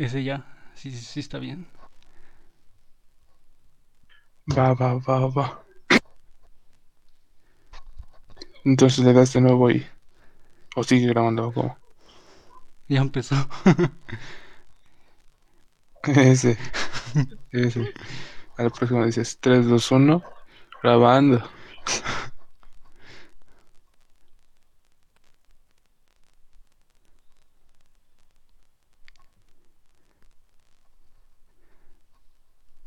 Ese 0.00 0.24
ya, 0.24 0.44
sí, 0.74 0.90
sí, 0.90 1.20
está 1.20 1.38
bien. 1.38 1.66
Va, 4.56 4.66
va, 4.80 4.90
va, 5.08 5.18
va. 5.38 5.46
Entonces 8.64 9.04
le 9.04 9.12
das 9.12 9.34
de 9.34 9.40
nuevo 9.42 9.70
y... 9.70 9.84
O 10.76 10.84
sigue 10.84 11.08
grabando 11.08 11.48
o 11.48 11.52
cómo. 11.52 11.76
Ya 12.88 13.00
empezó. 13.00 13.36
Ese, 16.04 16.56
ese. 17.52 17.92
A 18.58 18.64
la 18.64 18.70
próxima 18.70 19.06
dices 19.06 19.38
3, 19.40 19.66
2, 19.66 19.90
1, 19.92 20.22
grabando. 20.82 21.42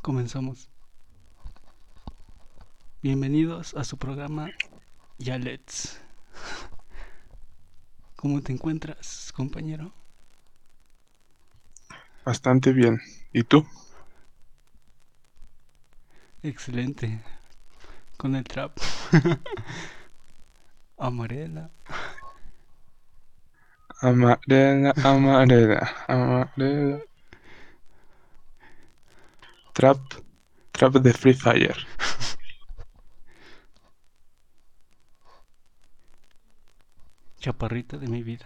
Comenzamos. 0.04 0.70
Bienvenidos 3.02 3.74
a 3.74 3.86
su 3.86 3.96
programa 3.96 4.50
Ya 5.18 5.38
Let's. 5.38 5.98
¿Cómo 8.18 8.42
te 8.42 8.52
encuentras, 8.52 9.32
compañero? 9.34 9.94
Bastante 12.26 12.74
bien. 12.74 13.00
¿Y 13.32 13.44
tú? 13.44 13.66
Excelente. 16.42 17.22
Con 18.18 18.36
el 18.36 18.44
trap. 18.44 18.78
Amarela. 20.98 21.72
Amarela, 24.02 24.94
amarela, 25.02 25.96
amarela. 26.10 27.00
Trap, 29.84 30.00
trap 30.72 30.94
de 30.94 31.12
Free 31.12 31.34
Fire. 31.34 31.76
Chaparrita 37.38 37.98
de 37.98 38.08
mi 38.08 38.24
vida. 38.24 38.46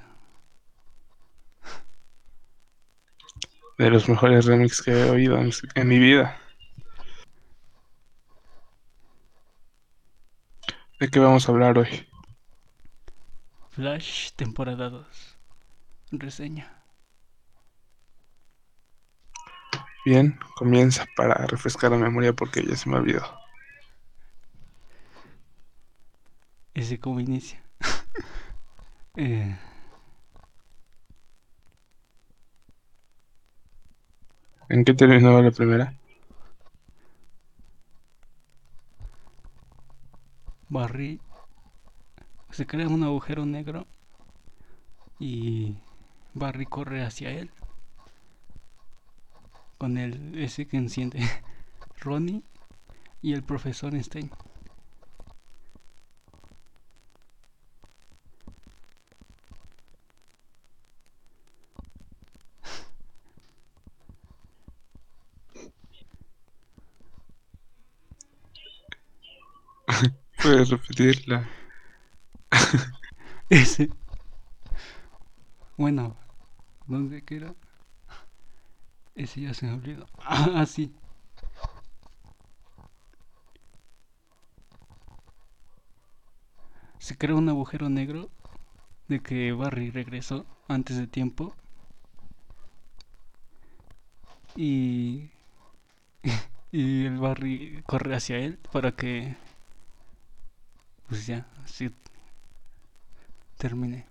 De 3.77 3.91
los 3.91 4.09
mejores 4.09 4.45
remix 4.45 4.81
que 4.81 4.89
he 4.89 5.11
oído 5.11 5.37
en, 5.37 5.51
en 5.75 5.87
mi 5.87 5.99
vida. 5.99 6.41
¿De 10.99 11.07
qué 11.07 11.19
vamos 11.19 11.47
a 11.47 11.51
hablar 11.51 11.77
hoy? 11.77 12.09
Flash, 13.69 14.31
temporada 14.31 14.89
2. 14.89 15.37
Reseña. 16.13 16.76
Bien, 20.09 20.39
comienza 20.55 21.05
para 21.17 21.35
refrescar 21.47 21.91
la 21.91 21.97
memoria 21.97 22.31
porque 22.31 22.65
ya 22.65 22.77
se 22.77 22.89
me 22.89 22.95
olvidó. 22.95 23.25
Ese 26.73 26.97
cómo 26.97 27.19
inicia. 27.19 27.61
eh, 29.17 29.57
¿En 34.69 34.85
qué 34.85 34.93
terminó 34.93 35.41
la 35.41 35.51
primera? 35.51 35.93
Barry 40.69 41.19
se 42.51 42.65
crea 42.65 42.87
un 42.87 43.03
agujero 43.03 43.45
negro 43.45 43.85
y 45.19 45.75
Barry 46.33 46.65
corre 46.65 47.03
hacia 47.03 47.31
él 47.31 47.51
con 49.77 49.97
el 49.97 50.37
ese 50.37 50.67
que 50.67 50.77
enciende 50.77 51.19
Ronnie 52.01 52.43
y 53.21 53.33
el 53.33 53.43
profesor 53.43 53.93
Stein. 54.03 54.31
Puedes 70.41 70.69
repetirla. 70.69 71.47
Ese. 73.49 73.91
Bueno, 75.77 76.17
¿dónde 76.87 77.23
queda? 77.25 77.55
Ese 79.17 79.41
ya 79.41 79.53
se 79.53 79.65
me 79.65 79.73
olvidó. 79.73 80.05
Ah, 80.19 80.65
sí. 80.65 80.93
Se 86.99 87.17
crea 87.17 87.35
un 87.35 87.49
agujero 87.49 87.89
negro 87.89 88.29
de 89.07 89.19
que 89.21 89.51
Barry 89.53 89.89
regresó 89.89 90.45
antes 90.67 90.97
de 90.97 91.07
tiempo. 91.07 91.55
Y. 94.55 95.31
Y 96.71 97.05
el 97.05 97.17
Barry 97.17 97.81
corre 97.87 98.15
hacia 98.15 98.37
él 98.37 98.59
para 98.71 98.91
que. 98.91 99.35
Pues 101.07 101.25
ya, 101.25 101.47
así. 101.63 101.89
Termine. 103.57 104.05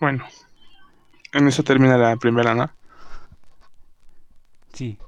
Bueno, 0.00 0.26
en 1.32 1.48
eso 1.48 1.62
termina 1.62 1.96
la 1.96 2.16
primera, 2.16 2.54
¿no? 2.54 2.70
Sí. 4.72 4.98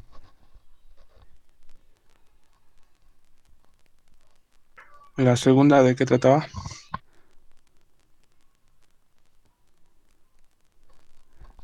La 5.16 5.36
segunda, 5.36 5.82
¿de 5.82 5.94
qué 5.96 6.06
trataba? 6.06 6.46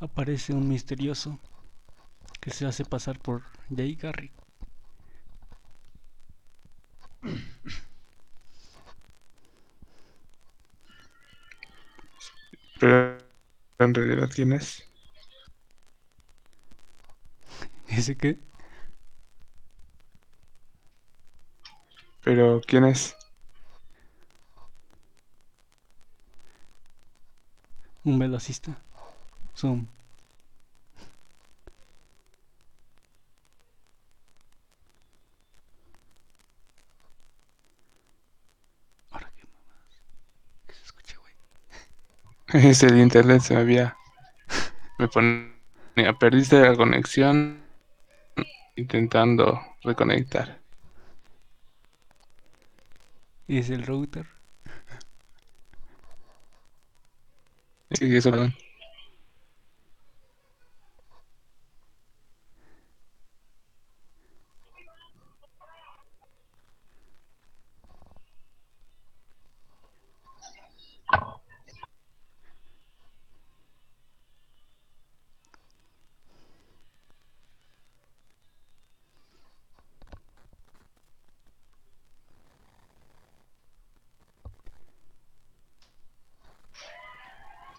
Aparece 0.01 0.53
un 0.53 0.69
misterioso 0.69 1.39
que 2.41 2.51
se 2.51 2.67
hace 2.67 2.85
pasar 2.85 3.19
por 3.19 3.43
Jay 3.75 3.95
Garrick. 3.95 4.33
Pero 12.79 13.14
en 13.85 13.95
realidad, 13.95 14.31
¿quién 14.35 14.53
es? 14.53 14.85
¿Ese 17.89 18.17
qué? 18.17 18.39
Pero 22.25 22.61
¿quién 22.67 22.85
es? 22.85 23.15
Un 28.05 28.19
velocista. 28.19 28.77
Zoom. 29.57 29.87
Ahora 39.11 39.31
qué 39.37 39.45
mamadas. 39.47 40.03
¿Qué 40.67 40.75
se 40.75 40.85
escucha, 40.85 41.17
güey? 41.19 41.33
Es 42.71 42.83
el 42.83 42.99
internet, 43.01 43.43
se 43.43 43.55
me 43.55 43.61
había... 43.61 43.97
Me 44.99 45.09
ponía... 45.09 46.13
Perdiste 46.19 46.61
la 46.61 46.77
conexión 46.77 47.63
intentando 48.77 49.61
reconectar. 49.83 50.61
Es 53.49 53.71
el 53.71 53.85
router. 53.87 54.27
Sí, 57.91 58.15
eso, 58.17 58.31
perdón. 58.31 58.55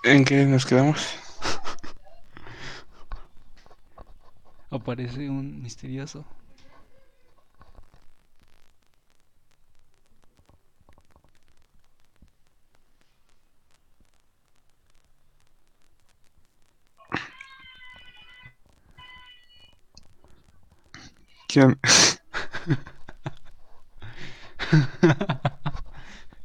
¿En 0.06 0.24
qué 0.24 0.46
nos 0.46 0.68
quedamos? 0.68 1.16
Aparece 4.70 5.28
un 5.28 5.60
misterioso. 5.64 6.24
¿Quién? 21.48 21.80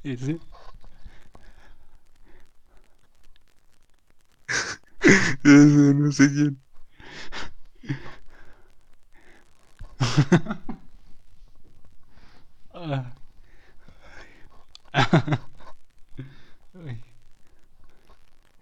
¿Ese? 0.04 0.38
No 5.44 6.12
sé 6.12 6.28
quién. 6.32 6.60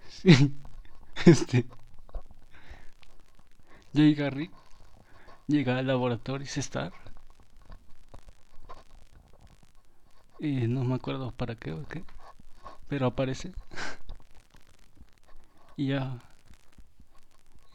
Sí. 0.09 0.55
Este. 1.27 1.67
Jay 3.93 4.15
Garrick 4.15 4.51
llega 5.49 5.79
al 5.79 5.87
laboratorio 5.89 6.47
Star. 6.49 6.93
Y 10.41 10.67
no 10.69 10.85
me 10.85 10.95
acuerdo 10.95 11.33
para 11.33 11.55
qué 11.55 11.73
o 11.73 11.85
qué. 11.87 12.03
Pero 12.89 13.07
aparece. 13.07 13.53
Y 15.77 15.87
ya. 15.89 16.19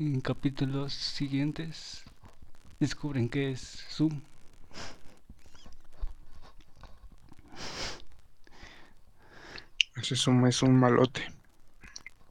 En 0.05 0.19
capítulos 0.19 0.91
siguientes 0.91 2.03
descubren 2.77 3.29
que 3.29 3.51
es 3.51 3.85
Zoom. 3.89 4.21
Ese 9.95 10.15
es 10.15 10.27
un, 10.27 10.45
es 10.45 10.61
un 10.61 10.77
malote. 10.77 11.21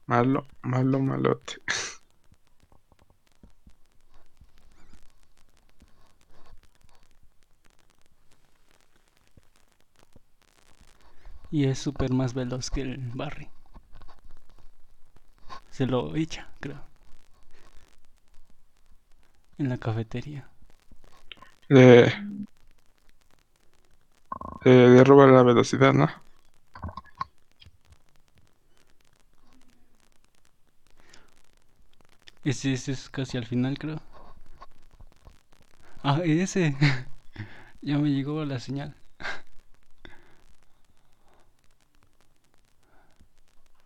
Malo, 0.07 0.47
malo, 0.61 1.01
malote. 1.01 1.55
Y 11.51 11.65
es 11.65 11.79
súper 11.79 12.13
más 12.13 12.35
veloz 12.35 12.71
que 12.71 12.83
el 12.83 12.99
Barry. 13.15 13.49
Se 15.71 15.87
lo 15.87 16.17
echa, 16.17 16.51
creo. 16.61 16.92
En 19.63 19.69
la 19.69 19.79
cafetería. 19.79 20.49
Le, 21.69 22.13
le, 24.65 24.89
le 24.95 25.05
roba 25.05 25.27
la 25.27 25.43
velocidad, 25.43 25.93
¿no? 25.93 26.09
Ese, 32.45 32.73
ese 32.73 32.93
es 32.93 33.09
casi 33.11 33.37
al 33.37 33.47
final, 33.47 33.79
creo. 33.79 34.01
Ah, 36.05 36.21
ese. 36.25 36.77
ya 37.83 37.99
me 37.99 38.11
llegó 38.11 38.45
la 38.45 38.61
señal. 38.61 38.97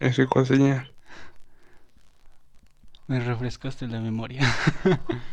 Ese 0.01 0.27
cuál 0.27 0.47
señal. 0.47 0.91
Me 3.09 3.19
refrescaste 3.21 3.87
la 3.89 4.01
memoria. 4.01 4.43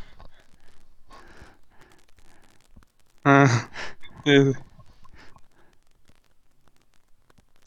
Ah, 3.25 3.69
ese. 4.25 4.54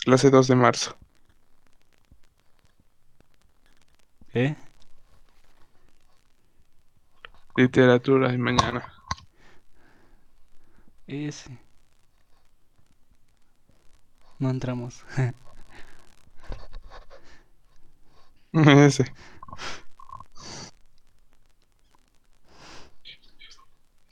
Clase 0.05 0.31
2 0.31 0.49
de 0.49 0.55
marzo. 0.57 0.97
¿Eh? 4.35 4.55
Literatura 7.57 8.33
y 8.33 8.39
mañana. 8.39 8.93
Ese. 11.07 11.59
No 14.39 14.51
entramos. 14.51 15.05
Ese. 18.53 19.13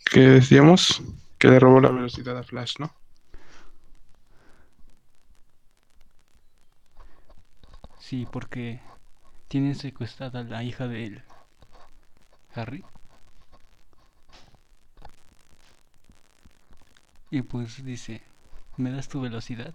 ¿Qué 0.05 0.20
decíamos? 0.20 1.02
Que 1.44 1.50
le 1.50 1.61
robó 1.61 1.79
la 1.79 1.91
velocidad 1.91 2.38
a 2.38 2.43
Flash, 2.43 2.76
¿no? 2.79 2.91
Sí, 7.99 8.26
porque 8.31 8.81
tienen 9.49 9.75
secuestrada 9.75 10.41
a 10.41 10.44
la 10.44 10.64
hija 10.64 10.88
de 10.88 11.06
él. 11.06 11.23
Harry. 12.55 12.85
Y 17.31 17.43
pues 17.43 17.85
dice, 17.85 18.23
¿me 18.79 18.90
das 18.90 19.08
tu 19.08 19.20
velocidad 19.20 19.75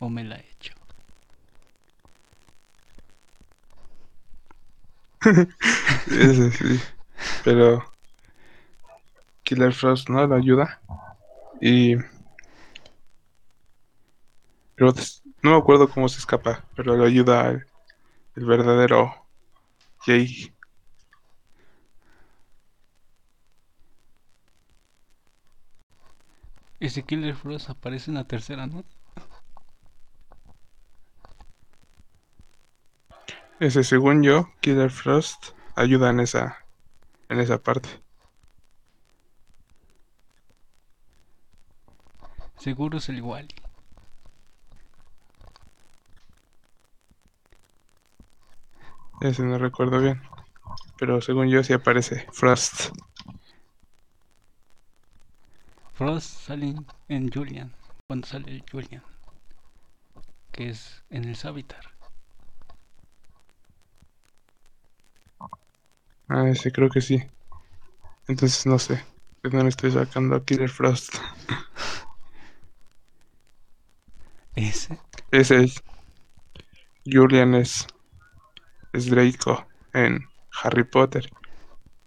o 0.00 0.10
me 0.10 0.24
la 0.24 0.38
echo? 0.40 0.74
Ese 6.06 6.50
sí. 6.50 6.80
Pero 7.44 7.93
Killer 9.44 9.72
Frost 9.72 10.08
no 10.08 10.26
lo 10.26 10.34
ayuda. 10.34 10.80
Y. 11.60 11.96
Pero 14.74 14.92
no 15.42 15.50
me 15.52 15.56
acuerdo 15.56 15.88
cómo 15.88 16.08
se 16.08 16.18
escapa, 16.18 16.64
pero 16.74 16.96
lo 16.96 17.04
ayuda 17.04 17.50
el, 17.50 17.66
el 18.34 18.44
verdadero 18.44 19.14
Jay. 20.04 20.52
Ese 26.80 27.02
Killer 27.02 27.34
Frost 27.36 27.70
aparece 27.70 28.10
en 28.10 28.16
la 28.16 28.24
tercera, 28.24 28.66
¿no? 28.66 28.84
Ese, 33.60 33.84
según 33.84 34.22
yo, 34.22 34.50
Killer 34.60 34.90
Frost 34.90 35.52
ayuda 35.76 36.10
en 36.10 36.20
esa, 36.20 36.58
en 37.28 37.40
esa 37.40 37.62
parte. 37.62 38.03
Seguro 42.64 42.96
es 42.96 43.10
el 43.10 43.20
Wally. 43.20 43.54
Ese 49.20 49.42
no 49.42 49.58
recuerdo 49.58 50.00
bien. 50.00 50.22
Pero 50.98 51.20
según 51.20 51.48
yo 51.50 51.62
sí 51.62 51.74
aparece 51.74 52.26
Frost. 52.32 52.88
Frost 55.92 56.30
sale 56.46 56.74
en- 57.08 57.30
Julian. 57.30 57.70
Cuando 58.06 58.26
sale 58.26 58.64
Julian. 58.72 59.02
Que 60.50 60.70
es 60.70 61.04
en 61.10 61.26
el 61.26 61.36
Savitar. 61.36 61.84
Ah, 66.30 66.48
ese 66.48 66.72
creo 66.72 66.88
que 66.88 67.02
sí. 67.02 67.22
Entonces 68.26 68.64
no 68.64 68.78
sé. 68.78 69.04
¿De 69.42 69.50
dónde 69.50 69.68
estoy 69.68 69.90
sacando 69.90 70.36
a 70.36 70.44
Killer 70.46 70.70
Frost? 70.70 71.14
Ese. 74.64 74.98
Ese 75.30 75.64
es. 75.64 75.84
Julian 77.04 77.54
es. 77.54 77.86
Es 78.94 79.10
Draco 79.10 79.66
en 79.92 80.26
Harry 80.62 80.84
Potter. 80.84 81.28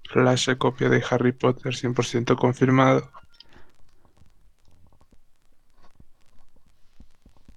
Flash 0.09 0.49
es 0.49 0.57
copia 0.57 0.89
de 0.89 1.03
Harry 1.07 1.33
Potter 1.33 1.75
100% 1.75 2.35
confirmado. 2.35 3.11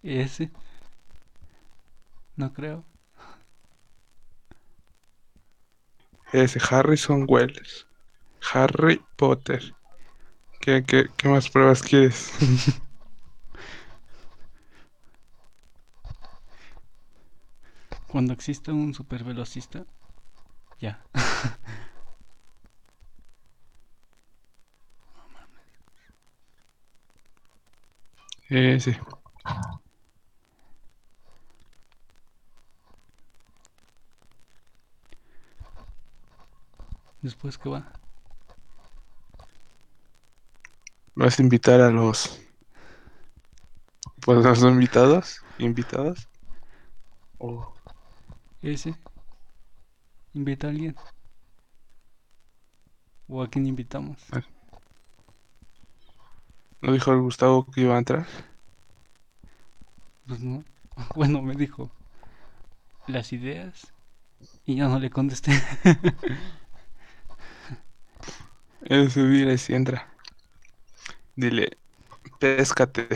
Ese. 0.02 0.50
No 2.36 2.52
creo. 2.52 2.84
Ese 6.30 6.60
Harrison 6.70 7.24
Wells. 7.26 7.86
Harry 8.52 9.02
Potter. 9.16 9.74
¿Qué, 10.60 10.84
qué, 10.84 11.06
qué 11.16 11.28
más 11.28 11.48
pruebas 11.48 11.82
quieres? 11.82 12.32
Cuando 18.10 18.32
exista 18.32 18.72
un 18.72 18.92
super 18.92 19.22
velocista. 19.22 19.86
Ya. 20.80 21.00
Ese. 28.50 28.98
Después 37.22 37.58
que 37.58 37.68
va. 37.68 37.86
¿Vas 41.14 41.38
a 41.38 41.42
invitar 41.42 41.80
a 41.80 41.90
los. 41.90 42.40
Pues 44.22 44.44
los 44.44 44.62
invitados? 44.62 45.42
¿Invitadas? 45.58 46.28
O. 47.38 47.79
Ese. 48.62 48.94
Invita 50.34 50.66
a 50.66 50.70
alguien. 50.70 50.96
¿O 53.28 53.42
a 53.42 53.48
quién 53.48 53.66
invitamos? 53.66 54.18
¿No 56.82 56.92
dijo 56.92 57.12
el 57.12 57.20
Gustavo 57.20 57.64
que 57.70 57.82
iba 57.82 57.94
a 57.94 57.98
entrar? 57.98 58.26
Pues 60.26 60.40
no. 60.40 60.64
Bueno, 61.14 61.40
me 61.40 61.54
dijo 61.54 61.90
las 63.06 63.32
ideas 63.32 63.92
y 64.64 64.76
yo 64.76 64.88
no 64.88 64.98
le 64.98 65.10
contesté. 65.10 65.52
Eso 68.82 69.24
dile 69.24 69.56
si 69.58 69.74
entra. 69.74 70.08
Dile, 71.36 71.78
péscate. 72.38 73.08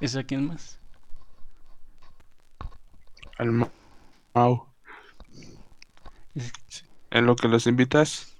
¿Es 0.00 0.16
a 0.16 0.24
quién 0.24 0.46
más? 0.46 0.77
Al 3.38 3.52
Mau. 4.34 4.66
En 7.10 7.26
lo 7.26 7.36
que 7.36 7.46
los 7.46 7.68
invitas, 7.68 8.36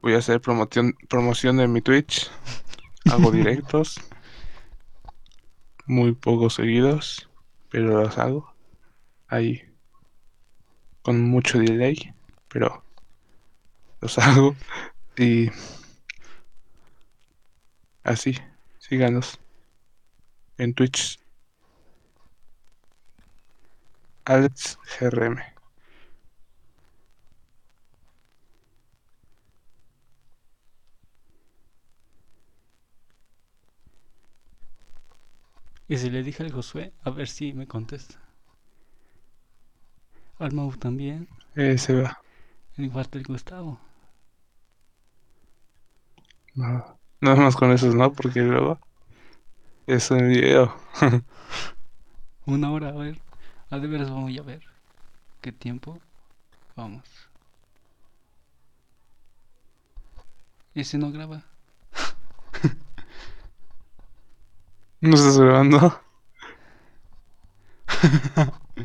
voy 0.00 0.14
a 0.14 0.18
hacer 0.18 0.40
promoción, 0.40 0.96
promoción 1.08 1.58
de 1.58 1.68
mi 1.68 1.82
Twitch. 1.82 2.30
Hago 3.10 3.30
directos. 3.32 4.00
Muy 5.86 6.12
pocos 6.12 6.54
seguidos, 6.54 7.28
pero 7.70 8.02
los 8.02 8.16
hago. 8.16 8.54
Ahí. 9.28 9.62
Con 11.02 11.20
mucho 11.20 11.58
delay, 11.58 12.14
pero 12.48 12.82
los 14.00 14.18
hago. 14.18 14.56
Y 15.18 15.50
así, 18.04 18.38
síganos. 18.78 19.38
En 20.56 20.72
Twitch. 20.72 21.19
Alex 24.32 24.78
GRM. 24.98 25.38
Y 35.88 35.98
si 35.98 36.08
le 36.08 36.22
dije 36.22 36.42
al 36.42 36.52
Josué, 36.52 36.94
a 37.02 37.10
ver 37.10 37.28
si 37.28 37.52
me 37.52 37.66
contesta. 37.66 38.18
Al 40.40 40.50
Mau 40.52 40.72
también, 40.76 41.28
Ese 41.54 41.94
va. 41.94 42.18
al 42.76 42.84
igual 42.84 43.06
del 43.12 43.22
Gustavo. 43.22 43.78
No, 46.54 46.98
nada 47.20 47.36
más 47.36 47.56
con 47.56 47.72
esos, 47.72 47.94
¿no? 47.94 48.12
Porque 48.12 48.40
luego 48.42 48.78
es 49.86 50.10
un 50.10 50.28
video. 50.28 50.74
Una 52.44 52.70
hora, 52.70 52.88
a 52.90 52.92
ver. 52.92 53.18
A 53.70 53.78
de 53.78 53.86
veras 53.86 54.10
vamos 54.10 54.36
a 54.36 54.42
ver. 54.42 54.62
¿Qué 55.40 55.52
tiempo? 55.52 56.00
Vamos. 56.76 57.04
Ese 60.74 60.98
no 60.98 61.12
graba. 61.12 61.44
¿No 65.00 65.14
estás 65.14 65.38
grabando? 65.38 66.00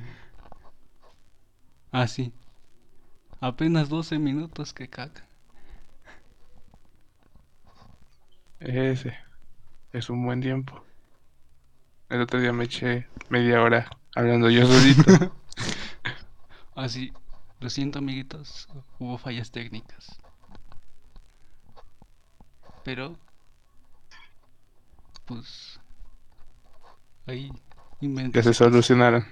Ah, 1.91 2.07
sí. 2.09 2.33
Apenas 3.39 3.87
12 3.87 4.19
minutos 4.19 4.73
que 4.73 4.89
caca. 4.89 5.23
Ese. 8.59 9.15
Es 9.93 10.09
un 10.09 10.25
buen 10.25 10.41
tiempo. 10.41 10.83
El 12.09 12.21
otro 12.21 12.41
día 12.41 12.51
me 12.51 12.65
eché 12.65 13.07
media 13.29 13.61
hora 13.61 13.87
hablando 14.15 14.49
yo 14.49 14.65
solito. 14.65 15.35
Así, 16.75 17.11
Ah, 17.15 17.19
lo 17.59 17.69
siento 17.69 17.99
amiguitos, 17.99 18.67
hubo 18.99 19.17
fallas 19.17 19.51
técnicas. 19.51 20.21
Pero, 22.83 23.17
pues, 25.25 25.79
ahí 27.25 27.51
que 27.99 28.05
inventos. 28.05 28.43
se 28.43 28.53
solucionaron. 28.53 29.25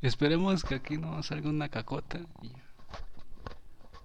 Esperemos 0.00 0.64
que 0.64 0.76
aquí 0.76 0.96
no 0.96 1.22
salga 1.22 1.50
una 1.50 1.68
cacota 1.68 2.20
y 2.42 2.52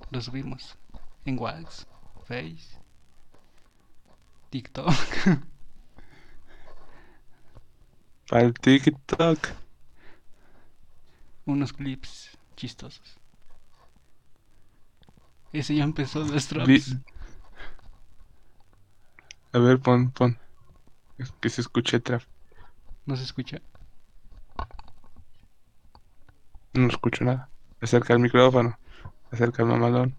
lo 0.09 0.21
subimos 0.21 0.77
en 1.25 1.39
Wax, 1.39 1.87
Face, 2.25 2.79
TikTok. 4.49 4.91
Para 8.29 8.43
el 8.43 8.53
TikTok. 8.53 9.47
unos 11.45 11.73
clips 11.73 12.37
chistosos. 12.55 13.17
Ese 15.53 15.75
ya 15.75 15.83
empezó 15.83 16.23
los 16.23 16.47
traps. 16.47 16.97
A 19.53 19.59
ver, 19.59 19.79
pon, 19.79 20.11
pon. 20.11 20.37
Que 21.39 21.49
se 21.49 21.61
escuche 21.61 21.99
trap. 21.99 22.23
¿No 23.05 23.15
se 23.15 23.23
escucha? 23.23 23.61
No 26.73 26.87
escucho 26.87 27.23
nada. 27.23 27.49
Acerca 27.79 28.13
el 28.13 28.19
micrófono. 28.19 28.77
Acerca 29.31 29.63
el 29.63 29.69
mamalón. 29.69 30.15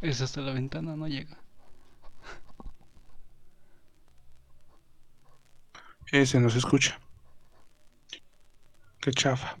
Es 0.00 0.20
hasta 0.22 0.40
la 0.40 0.52
ventana, 0.52 0.96
no 0.96 1.06
llega. 1.06 1.38
Ese 6.12 6.40
no 6.40 6.48
se 6.50 6.58
escucha. 6.58 6.98
Qué 9.00 9.10
chafa. 9.12 9.56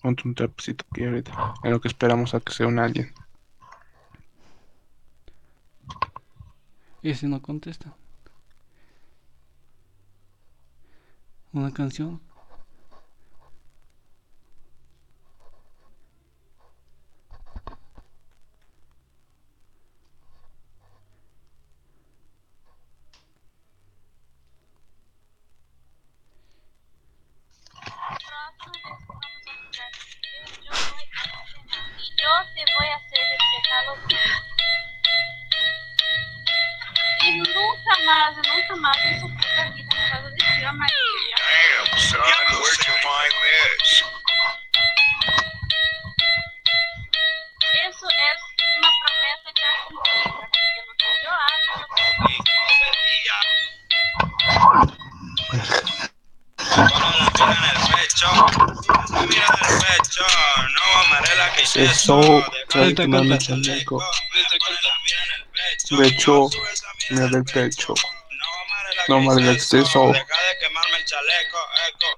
Ponte 0.00 0.22
un 0.26 0.34
trapcito 0.34 0.84
aquí 0.90 1.04
ahorita. 1.04 1.54
En 1.64 1.70
lo 1.70 1.80
que 1.80 1.88
esperamos 1.88 2.34
a 2.34 2.40
que 2.40 2.52
sea 2.52 2.66
un 2.66 2.78
alien. 2.78 3.12
Ese 7.02 7.28
no 7.28 7.40
contesta. 7.42 7.94
Una 11.52 11.72
canción. 11.72 12.20
Mira 57.36 57.52
en 57.52 57.64
el 57.68 57.80
pecho, 57.92 58.28
mira 59.28 59.46
en 59.46 59.66
el 59.68 59.78
pecho, 59.84 60.24
no 60.74 61.00
amarela 61.00 61.52
que 61.54 61.62
hice 61.62 61.84
Eso, 61.84 62.20
eso, 62.20 62.44
trae 62.68 62.94
tu 62.94 63.02
chaleco. 63.38 64.02
en 67.10 67.34
el 67.34 67.44
pecho. 67.44 67.94
No 69.08 69.16
amarela 69.16 69.52
que 69.54 69.78
eso. 69.80 70.12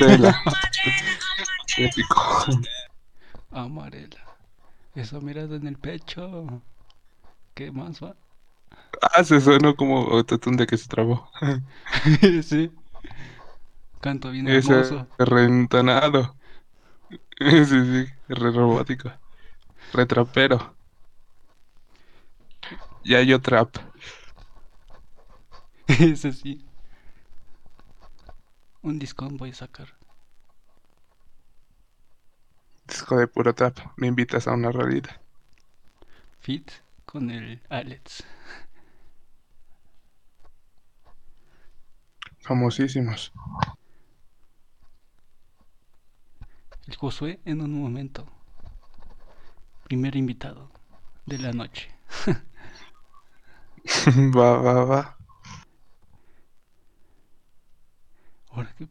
amarela. 0.00 0.42
Épico. 1.76 2.46
Amarela. 3.52 4.24
Esa 4.94 5.20
mirada 5.20 5.56
en 5.56 5.66
el 5.66 5.76
pecho. 5.76 6.62
¿Qué 7.54 7.70
más? 7.70 8.00
Ah, 9.02 9.24
se 9.24 9.40
sonó 9.40 9.74
como 9.76 9.98
autotune 10.10 10.56
de 10.58 10.66
que 10.66 10.76
se 10.76 10.88
trabó. 10.88 11.30
sí. 12.42 12.70
Canto 14.00 14.30
bien 14.30 14.48
Ese 14.56 14.82
hermoso. 14.88 15.06
reentonado. 15.18 16.38
Sí, 17.38 17.64
sí, 17.66 18.06
re 18.28 18.50
robótico. 18.52 19.10
Retrapero. 19.92 20.76
Ya 23.04 23.22
yo 23.22 23.40
trap. 23.40 23.76
Ese 25.88 26.32
sí. 26.32 26.64
Un 28.80 28.98
discón 28.98 29.36
voy 29.36 29.50
a 29.50 29.54
sacar. 29.54 29.98
Disco 32.88 33.16
de 33.16 33.28
puro 33.28 33.54
trap. 33.54 33.78
Me 33.96 34.08
invitas 34.08 34.48
a 34.48 34.54
una 34.54 34.72
realidad. 34.72 35.22
Fit 36.40 36.70
con 37.04 37.30
el 37.30 37.60
Alex. 37.68 38.24
Famosísimos. 42.46 43.32
El 46.86 46.96
Josué 46.96 47.40
en 47.44 47.60
un 47.60 47.72
momento. 47.82 48.24
Primer 49.82 50.14
invitado 50.14 50.70
de 51.26 51.38
la 51.38 51.52
noche. 51.52 51.90
Va, 54.34 54.56
va, 54.58 54.84
va. 54.84 55.16
Ahora 58.50 58.74
qué 58.76 58.86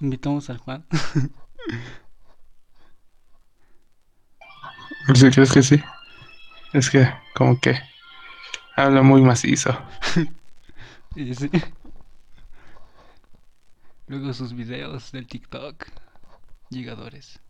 Invitamos 0.00 0.50
al 0.50 0.58
Juan. 0.58 0.86
¿Sí 5.14 5.30
crees 5.30 5.52
que 5.52 5.62
sí? 5.62 5.80
Es 6.72 6.90
que, 6.90 7.08
como 7.34 7.58
que 7.60 7.78
habla 8.76 9.02
muy 9.02 9.22
macizo. 9.22 9.76
Y 11.16 11.34
sí. 11.34 11.50
Luego 14.06 14.32
sus 14.32 14.54
videos 14.54 15.12
del 15.12 15.26
TikTok. 15.26 15.86
Llegadores. 16.70 17.40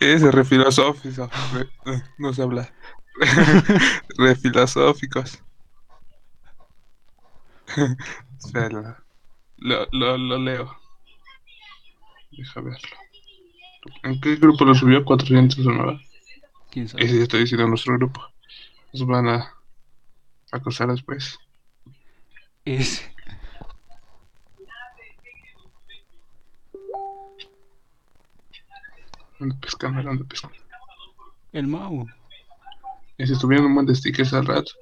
Es 0.00 0.22
re 0.22 0.44
filosófico. 0.44 1.30
re- 1.52 2.02
no 2.18 2.32
sé 2.34 2.42
hablar. 2.42 2.72
re 4.18 4.34
filosóficos. 4.36 5.42
Espera, 8.38 9.04
lo, 9.58 9.86
lo, 9.92 10.18
lo 10.18 10.38
leo. 10.38 10.79
Deja 12.40 12.58
verlo. 12.62 12.88
¿En 14.02 14.18
qué 14.18 14.36
grupo 14.36 14.64
lo 14.64 14.74
subió? 14.74 15.04
409. 15.04 16.00
¿Quién 16.70 16.88
sabe? 16.88 17.04
Ese 17.04 17.18
ya 17.18 17.22
estoy 17.24 17.40
diciendo 17.40 17.68
nuestro 17.68 17.98
grupo. 17.98 18.26
Nos 18.94 19.06
van 19.06 19.28
a 19.28 19.54
acosar 20.50 20.88
después. 20.88 21.38
Ese. 22.64 23.14
Ando 29.38 29.60
pescando, 29.60 30.10
ando 30.10 30.24
pescando. 30.24 30.56
El 31.52 31.66
Mau. 31.66 32.06
Y 33.18 33.26
se 33.26 33.34
estuvieron 33.34 33.66
un 33.66 33.74
buen 33.74 33.86
de 33.86 33.94
stickers 33.94 34.32
al 34.32 34.46
rato. 34.46 34.72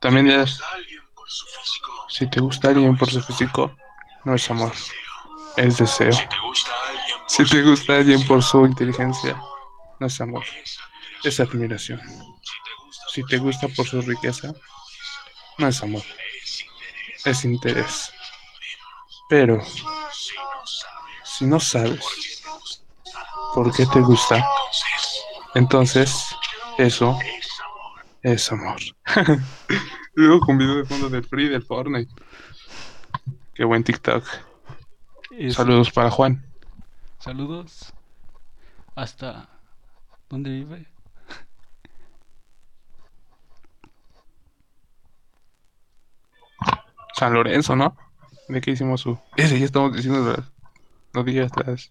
También 0.00 0.28
ya, 0.28 0.40
Alguien 0.40 1.02
por 1.14 1.28
su 1.28 1.44
físico. 1.44 1.92
si 2.08 2.30
te 2.30 2.40
gusta 2.40 2.68
alguien 2.70 2.96
por 2.96 3.10
su 3.10 3.20
físico, 3.20 3.76
no 4.24 4.34
es 4.34 4.50
amor, 4.50 4.72
es 5.60 5.76
deseo. 5.76 6.12
Si 7.26 7.44
te 7.44 7.62
gusta 7.62 7.96
alguien 7.96 8.26
por 8.26 8.42
su 8.42 8.64
inteligencia, 8.64 9.40
no 9.98 10.06
es 10.06 10.20
amor, 10.20 10.44
es 11.22 11.40
admiración. 11.40 12.00
Si 13.08 13.22
te 13.24 13.38
gusta 13.38 13.68
por 13.68 13.86
su 13.86 14.00
riqueza, 14.00 14.52
no 15.58 15.68
es 15.68 15.82
amor, 15.82 16.02
es 17.24 17.44
interés. 17.44 18.12
Pero, 19.28 19.62
si 21.24 21.44
no 21.44 21.60
sabes 21.60 22.42
por 23.54 23.72
qué 23.74 23.86
te 23.86 24.00
gusta, 24.00 24.44
entonces 25.54 26.24
eso 26.78 27.18
es 28.22 28.50
amor. 28.50 28.80
Luego 30.14 30.40
con 30.40 30.58
video 30.58 30.76
de 30.76 30.84
fondo 30.84 31.08
del 31.08 31.24
Free 31.24 31.48
del 31.48 31.62
Fortnite. 31.62 32.12
Qué 33.54 33.64
buen 33.64 33.84
TikTok. 33.84 34.49
Es- 35.30 35.54
Saludos 35.54 35.90
para 35.90 36.10
Juan. 36.10 36.44
Saludos. 37.18 37.92
Hasta. 38.94 39.48
¿Dónde 40.28 40.50
vive? 40.50 40.86
San 47.16 47.34
Lorenzo, 47.34 47.76
¿no? 47.76 47.96
¿De 48.48 48.60
qué 48.60 48.72
hicimos 48.72 49.00
su...? 49.02 49.18
Ese 49.36 49.58
ya 49.58 49.64
estamos 49.64 49.94
diciendo 49.94 50.32
las... 50.32 50.52
No 51.12 51.24
digas 51.24 51.50
las 51.66 51.90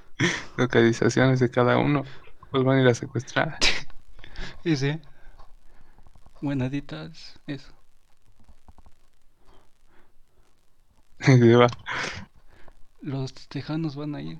localizaciones 0.56 1.40
de 1.40 1.50
cada 1.50 1.78
uno. 1.78 2.04
Pues 2.50 2.64
van 2.64 2.78
a 2.78 2.82
ir 2.82 2.88
a 2.88 2.94
secuestrar. 2.94 3.58
Ese. 4.64 5.00
Buenaditas. 6.42 7.40
Eso. 7.46 7.72
Los 13.00 13.32
tejanos 13.48 13.96
van 13.96 14.14
a 14.14 14.22
ir. 14.22 14.38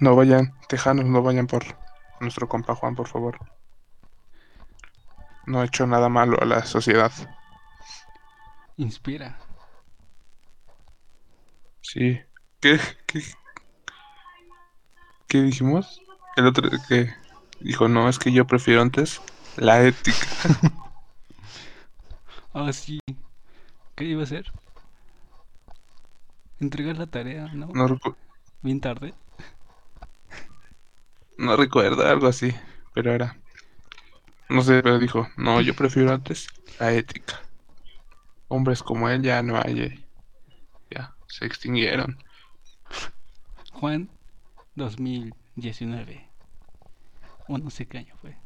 No 0.00 0.16
vayan, 0.16 0.52
tejanos, 0.68 1.04
no 1.04 1.22
vayan 1.22 1.46
por 1.46 1.64
nuestro 2.20 2.48
compa 2.48 2.74
Juan, 2.74 2.94
por 2.94 3.08
favor. 3.08 3.38
No 5.46 5.60
ha 5.60 5.64
hecho 5.64 5.86
nada 5.86 6.08
malo 6.08 6.40
a 6.40 6.44
la 6.44 6.64
sociedad. 6.64 7.12
Inspira. 8.76 9.38
Sí. 11.80 12.20
¿Qué, 12.60 12.80
qué, 13.06 13.22
qué 15.28 15.42
dijimos? 15.42 16.00
El 16.36 16.46
otro 16.46 16.70
que 16.88 17.14
dijo, 17.60 17.88
no, 17.88 18.08
es 18.08 18.18
que 18.18 18.32
yo 18.32 18.46
prefiero 18.46 18.82
antes 18.82 19.20
la 19.56 19.82
ética. 19.82 20.26
Ah, 22.56 22.72
sí. 22.72 23.00
¿Qué 23.96 24.04
iba 24.04 24.20
a 24.22 24.24
hacer? 24.24 24.52
Entregar 26.60 26.98
la 26.98 27.06
tarea, 27.06 27.46
¿no? 27.54 27.68
No, 27.74 27.86
recu- 27.88 28.16
Bien 28.62 28.80
tarde. 28.80 29.14
no 31.38 31.56
recuerdo, 31.56 32.04
algo 32.04 32.26
así, 32.26 32.52
pero 32.92 33.12
era. 33.12 33.36
No 34.48 34.62
sé, 34.62 34.82
pero 34.82 34.98
dijo, 34.98 35.28
no, 35.36 35.60
yo 35.60 35.74
prefiero 35.74 36.12
antes 36.12 36.48
la 36.80 36.92
ética. 36.94 37.42
Hombres 38.48 38.82
como 38.82 39.08
él 39.10 39.22
ya 39.22 39.42
no 39.42 39.58
hay. 39.60 39.80
eh. 39.80 40.08
Ya, 40.90 41.16
se 41.26 41.46
extinguieron. 41.46 42.18
Juan 43.72 44.08
2019. 44.74 46.30
O 47.48 47.58
no 47.58 47.70
sé 47.70 47.86
qué 47.88 47.98
año 47.98 48.16
fue. 48.20 48.36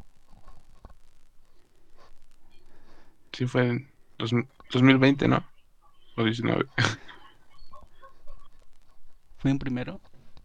Sí, 3.32 3.46
fue 3.46 3.66
en 3.68 3.90
dos- 4.18 4.32
2020, 4.70 5.28
¿no? 5.28 5.44
O 6.16 6.24
19. 6.24 6.66
¿Fue 9.38 9.50
en 9.50 9.58
primero? 9.58 10.00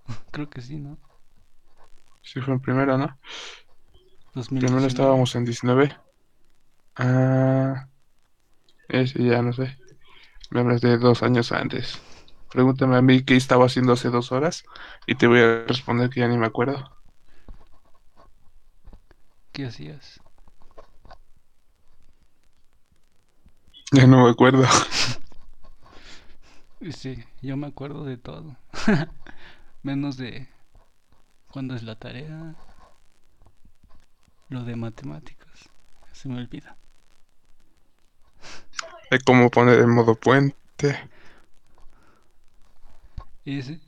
Creo 0.32 0.50
que 0.50 0.62
sí, 0.62 0.78
¿no? 0.78 0.98
Sí, 2.22 2.40
fue 2.42 2.54
en 2.54 2.62
primero, 2.62 2.98
¿no? 2.98 3.18
2019. 4.34 4.68
Primero 4.68 4.88
estábamos 4.88 5.36
en 5.36 5.46
19. 5.46 5.96
Ah. 6.96 7.88
Ese 8.88 9.24
ya 9.24 9.42
no 9.42 9.54
sé. 9.54 9.78
Me 10.52 10.62
hablas 10.62 10.82
de 10.82 10.98
dos 10.98 11.24
años 11.24 11.52
antes. 11.52 12.02
Pregúntame 12.52 12.96
a 12.96 13.02
mí 13.02 13.24
qué 13.24 13.36
estaba 13.36 13.66
haciendo 13.66 13.94
hace 13.94 14.10
dos 14.10 14.32
horas 14.32 14.64
y 15.08 15.16
te 15.16 15.26
voy 15.28 15.40
a 15.40 15.66
responder 15.66 16.10
que 16.10 16.20
ya 16.20 16.28
ni 16.28 16.38
me 16.38 16.46
acuerdo. 16.46 16.92
¿Qué 19.52 19.66
hacías? 19.66 20.23
Ya 23.94 24.08
no 24.08 24.26
me 24.26 24.32
acuerdo. 24.32 24.66
Sí, 26.92 27.24
yo 27.42 27.56
me 27.56 27.68
acuerdo 27.68 28.04
de 28.04 28.18
todo. 28.18 28.58
Menos 29.84 30.18
de 30.18 30.50
cuándo 31.50 31.76
es 31.76 31.84
la 31.84 31.96
tarea. 31.96 32.56
Lo 34.50 34.66
de 34.66 34.76
matemáticas. 34.76 35.70
Se 36.12 36.28
me 36.28 36.40
olvida. 36.40 36.76
De 39.10 39.20
cómo 39.22 39.50
poner 39.50 39.80
en 39.80 39.92
modo 39.92 40.16
puente. 40.16 41.10
Ese. 43.46 43.80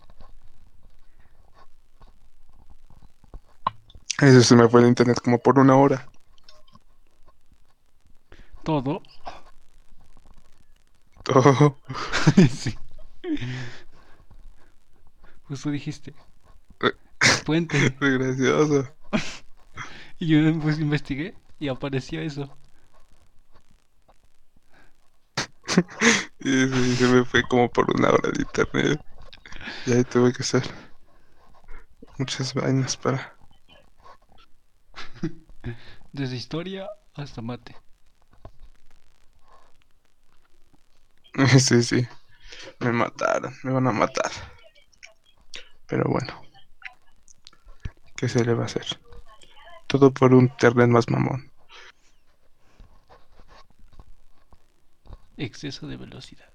Ese 4.22 4.42
se 4.42 4.56
me 4.56 4.70
fue 4.70 4.80
el 4.80 4.88
internet 4.88 5.20
como 5.22 5.40
por 5.40 5.60
una 5.60 5.76
hora. 5.76 6.08
Todo. 8.64 9.02
Todo. 11.26 11.76
sí. 12.50 12.76
Justo 15.48 15.72
dijiste. 15.72 16.14
Eh. 16.82 16.92
Puente. 17.46 17.78
Fue 18.00 18.18
gracioso. 18.18 18.88
Y 20.18 20.28
yo 20.28 20.60
pues 20.62 20.80
investigué 20.80 21.36
y 21.60 21.68
apareció 21.68 22.22
eso. 22.22 22.50
Y 26.40 26.68
sí, 26.68 26.96
se 26.96 27.08
me 27.08 27.26
fue 27.26 27.44
como 27.44 27.70
por 27.70 27.86
una 27.94 28.12
hora 28.12 28.32
de 28.32 28.44
internet. 28.44 29.02
Y 29.86 29.92
ahí 29.92 30.04
tuve 30.06 30.32
que 30.32 30.42
hacer 30.42 30.64
muchas 32.18 32.54
vainas 32.54 32.96
para. 32.96 33.38
Desde 36.14 36.38
historia 36.38 36.88
hasta 37.14 37.42
mate. 37.42 37.85
Sí, 41.60 41.84
sí. 41.84 42.08
Me 42.80 42.92
mataron, 42.92 43.54
me 43.64 43.74
van 43.74 43.88
a 43.88 43.92
matar. 43.92 44.32
Pero 45.88 46.10
bueno. 46.10 46.42
¿Qué 48.16 48.30
se 48.30 48.44
le 48.44 48.54
va 48.54 48.64
a 48.64 48.66
hacer? 48.66 48.86
Todo 49.88 50.14
por 50.14 50.34
un 50.34 50.46
internet 50.46 50.88
más 50.88 51.10
mamón. 51.10 51.52
Exceso 55.38 55.88
de 55.88 55.98
velocidad. 55.98 56.50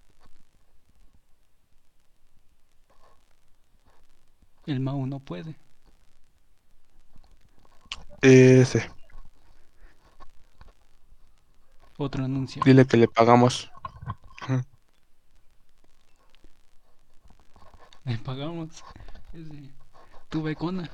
El 4.66 4.81
Mau 4.81 5.07
no 5.07 5.21
puede. 5.21 5.57
Ese. 8.23 8.90
Otro 11.99 12.25
anuncio. 12.25 12.62
Dile 12.64 12.87
que 12.87 12.97
le 12.97 13.09
pagamos. 13.09 13.71
Le 18.11 18.18
pagamos. 18.25 18.85
Ese. 19.33 19.70
Tu 20.29 20.42
becona. 20.42 20.90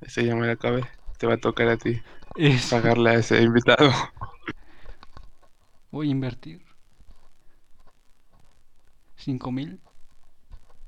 Ese 0.00 0.24
ya 0.24 0.36
me 0.36 0.46
lo 0.46 0.52
acabé. 0.52 0.88
Te 1.18 1.26
va 1.26 1.34
a 1.34 1.38
tocar 1.38 1.68
a 1.68 1.76
ti 1.76 2.00
Eso. 2.36 2.76
pagarle 2.76 3.10
a 3.10 3.14
ese 3.14 3.42
invitado. 3.42 3.90
Voy 5.90 6.08
a 6.08 6.12
invertir. 6.12 6.64
Cinco 9.16 9.50
mil. 9.50 9.80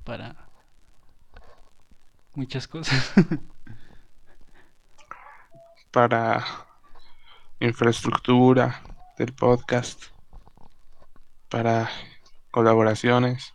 Para. 0.04 0.36
Muchas 2.34 2.68
cosas. 2.68 3.12
Para 5.90 6.44
infraestructura 7.58 8.80
del 9.18 9.32
podcast. 9.34 10.04
Para 11.50 11.90
colaboraciones. 12.50 13.52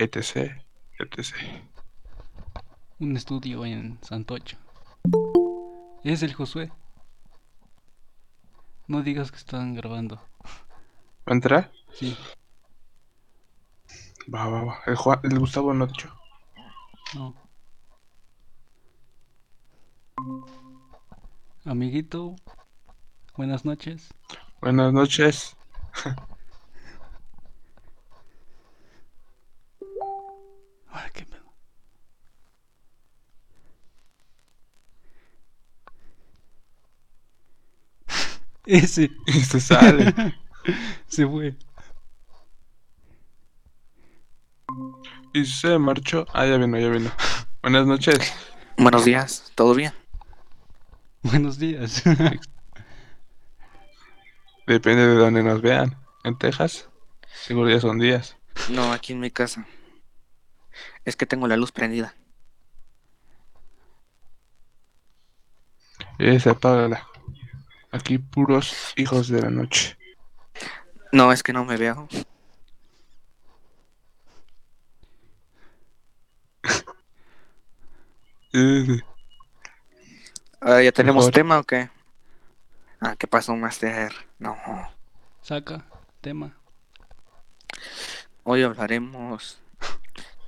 Etc. 0.00 0.56
Etc. 0.98 1.34
Un 3.00 3.16
estudio 3.16 3.66
en 3.66 3.98
Santocho. 4.02 4.56
Es 6.04 6.22
el 6.22 6.32
Josué. 6.32 6.72
No 8.86 9.02
digas 9.02 9.30
que 9.30 9.36
están 9.36 9.74
grabando. 9.74 10.16
¿Va 10.16 10.22
a 11.26 11.32
entrar? 11.34 11.72
Sí. 11.92 12.16
Va, 14.34 14.46
va, 14.48 14.62
va. 14.64 14.78
El, 14.86 14.96
Juan- 14.96 15.20
el 15.22 15.38
Gustavo 15.38 15.74
no 15.74 15.84
ha 15.84 15.88
dicho. 15.88 16.10
No. 17.14 17.34
Amiguito, 21.64 22.36
buenas 23.36 23.64
noches. 23.64 24.08
Buenas 24.60 24.92
noches. 24.92 25.56
Ese 38.78 39.10
Y 39.26 39.32
se 39.32 39.60
sale. 39.60 40.14
se 41.08 41.26
fue. 41.26 41.56
y 45.32 45.44
se 45.44 45.76
marchó. 45.76 46.24
Ah, 46.32 46.46
ya 46.46 46.56
vino, 46.56 46.78
ya 46.78 46.88
vino. 46.88 47.10
Buenas 47.62 47.84
noches. 47.86 48.32
Buenos 48.78 49.04
días, 49.04 49.50
¿todo 49.56 49.74
bien? 49.74 49.92
Buenos 51.22 51.58
días. 51.58 52.04
Depende 54.68 55.04
de 55.04 55.14
dónde 55.16 55.42
nos 55.42 55.60
vean. 55.62 55.96
En 56.22 56.38
Texas. 56.38 56.88
Seguro 57.26 57.70
ya 57.70 57.80
son 57.80 57.98
días. 57.98 58.36
No, 58.68 58.92
aquí 58.92 59.14
en 59.14 59.20
mi 59.20 59.32
casa. 59.32 59.66
Es 61.04 61.16
que 61.16 61.26
tengo 61.26 61.48
la 61.48 61.56
luz 61.56 61.72
prendida. 61.72 62.14
Esa, 66.18 66.52
apágala. 66.52 67.09
Aquí 67.92 68.18
puros 68.18 68.92
hijos 68.96 69.28
de 69.28 69.42
la 69.42 69.50
noche. 69.50 69.96
No, 71.12 71.32
es 71.32 71.42
que 71.42 71.52
no 71.52 71.64
me 71.64 71.76
veo. 71.76 72.08
Ah, 80.60 80.82
¿Ya 80.82 80.92
tenemos 80.92 81.24
Mejor. 81.24 81.32
tema 81.34 81.58
o 81.58 81.64
qué? 81.64 81.88
Ah, 83.00 83.16
¿qué 83.16 83.26
pasó, 83.26 83.56
Master? 83.56 84.12
No. 84.38 84.56
Saca 85.42 85.86
tema. 86.20 86.54
Hoy 88.44 88.62
hablaremos 88.62 89.58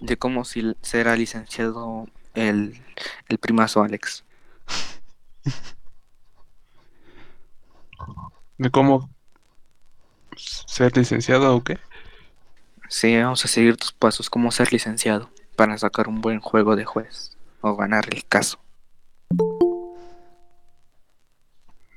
de 0.01 0.19
cómo 0.19 0.45
si 0.45 0.75
será 0.83 1.17
licenciado 1.17 2.09
el, 2.35 2.83
el 3.29 3.39
primazo 3.39 3.83
Alex. 3.83 4.25
¿De 8.63 8.71
cómo 8.71 9.11
ser 10.37 10.97
licenciado 10.97 11.57
o 11.57 11.65
qué? 11.65 11.81
Sí, 12.89 13.21
vamos 13.21 13.45
a 13.45 13.49
seguir 13.49 13.77
tus 13.77 13.91
pasos, 13.91 14.31
cómo 14.31 14.53
ser 14.53 14.73
licenciado 14.73 15.31
para 15.57 15.77
sacar 15.79 16.07
un 16.07 16.21
buen 16.21 16.39
juego 16.39 16.77
de 16.77 16.85
juez 16.85 17.37
o 17.61 17.75
ganar 17.75 18.05
el 18.15 18.25
caso. 18.25 18.61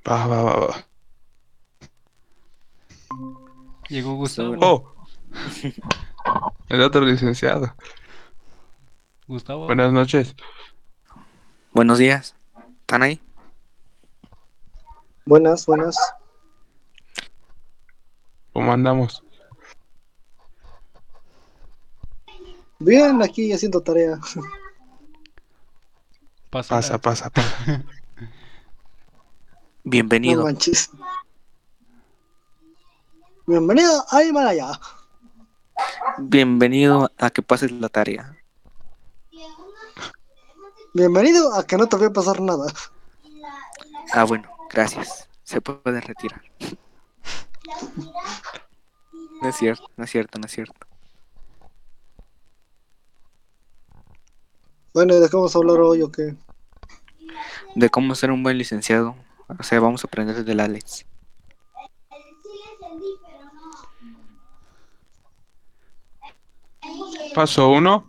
Va, 0.10 0.26
va, 0.26 0.42
va, 0.42 0.56
va. 0.56 0.88
Llegó 3.88 4.16
Gustavo. 4.16 4.56
Oh. 4.60 4.96
El 6.70 6.82
otro 6.82 7.02
licenciado. 7.02 7.76
Gustavo. 9.28 9.68
Buenas 9.68 9.94
noches. 9.94 10.36
Buenos 11.74 12.00
días. 12.00 12.36
¿Están 12.80 13.04
ahí? 13.04 13.22
Buenas, 15.26 15.68
buenas. 15.68 15.96
¿Cómo 18.56 18.72
andamos? 18.72 19.22
Bien, 22.80 23.22
aquí 23.22 23.52
haciendo 23.52 23.82
tarea. 23.82 24.18
Pasa. 26.50 26.76
Pasa, 26.78 26.98
pasa, 27.02 27.30
pasa. 27.32 27.68
No 27.68 27.84
Bienvenido. 29.84 30.44
manches. 30.46 30.90
Bienvenido 33.46 34.06
a 34.10 34.24
Himalaya. 34.24 34.80
Bienvenido 36.18 37.12
a 37.18 37.30
que 37.32 37.42
pases 37.42 37.74
la 37.74 37.90
tarea. 37.90 38.38
Bienvenido 40.94 41.54
a 41.54 41.66
que 41.68 41.76
no 41.76 41.88
te 41.88 41.98
voy 41.98 42.06
a 42.06 42.14
pasar 42.14 42.40
nada. 42.40 42.72
Ah, 44.14 44.24
bueno, 44.24 44.50
gracias. 44.70 45.28
Se 45.44 45.60
puede 45.60 46.00
retirar. 46.00 46.42
No 49.42 49.50
es 49.50 49.56
cierto, 49.58 49.86
no 49.98 50.04
es 50.04 50.10
cierto, 50.12 50.40
no 50.40 50.46
es 50.46 50.52
cierto. 50.52 50.88
Bueno, 54.94 55.16
¿y 55.16 55.20
de 55.20 55.30
qué 55.30 55.36
vamos 55.36 55.56
a 55.56 55.60
hablar 55.60 55.80
hoy 55.82 56.02
o 56.02 56.12
qué? 56.12 56.36
De 57.76 57.90
cómo 57.90 58.16
ser 58.16 58.32
un 58.32 58.44
buen 58.44 58.58
licenciado. 58.58 59.16
O 59.60 59.64
sea, 59.64 59.80
vamos 59.80 60.04
a 60.04 60.08
aprender 60.08 60.44
del 60.46 60.60
Alex. 60.60 61.06
Paso 67.34 67.70
uno. 67.70 68.06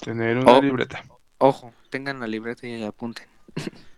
Tener 0.00 0.38
una 0.38 0.52
Oh. 0.52 0.62
libreta. 0.62 1.04
Ojo, 1.38 1.72
tengan 1.90 2.20
la 2.20 2.26
libreta 2.26 2.66
y 2.66 2.82
apunten. 2.82 3.26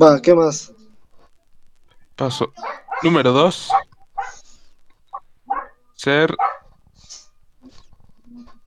Va, 0.00 0.20
¿qué 0.20 0.34
más? 0.34 0.72
Paso 2.16 2.52
número 3.02 3.32
dos. 3.32 3.70
Ser 5.94 6.34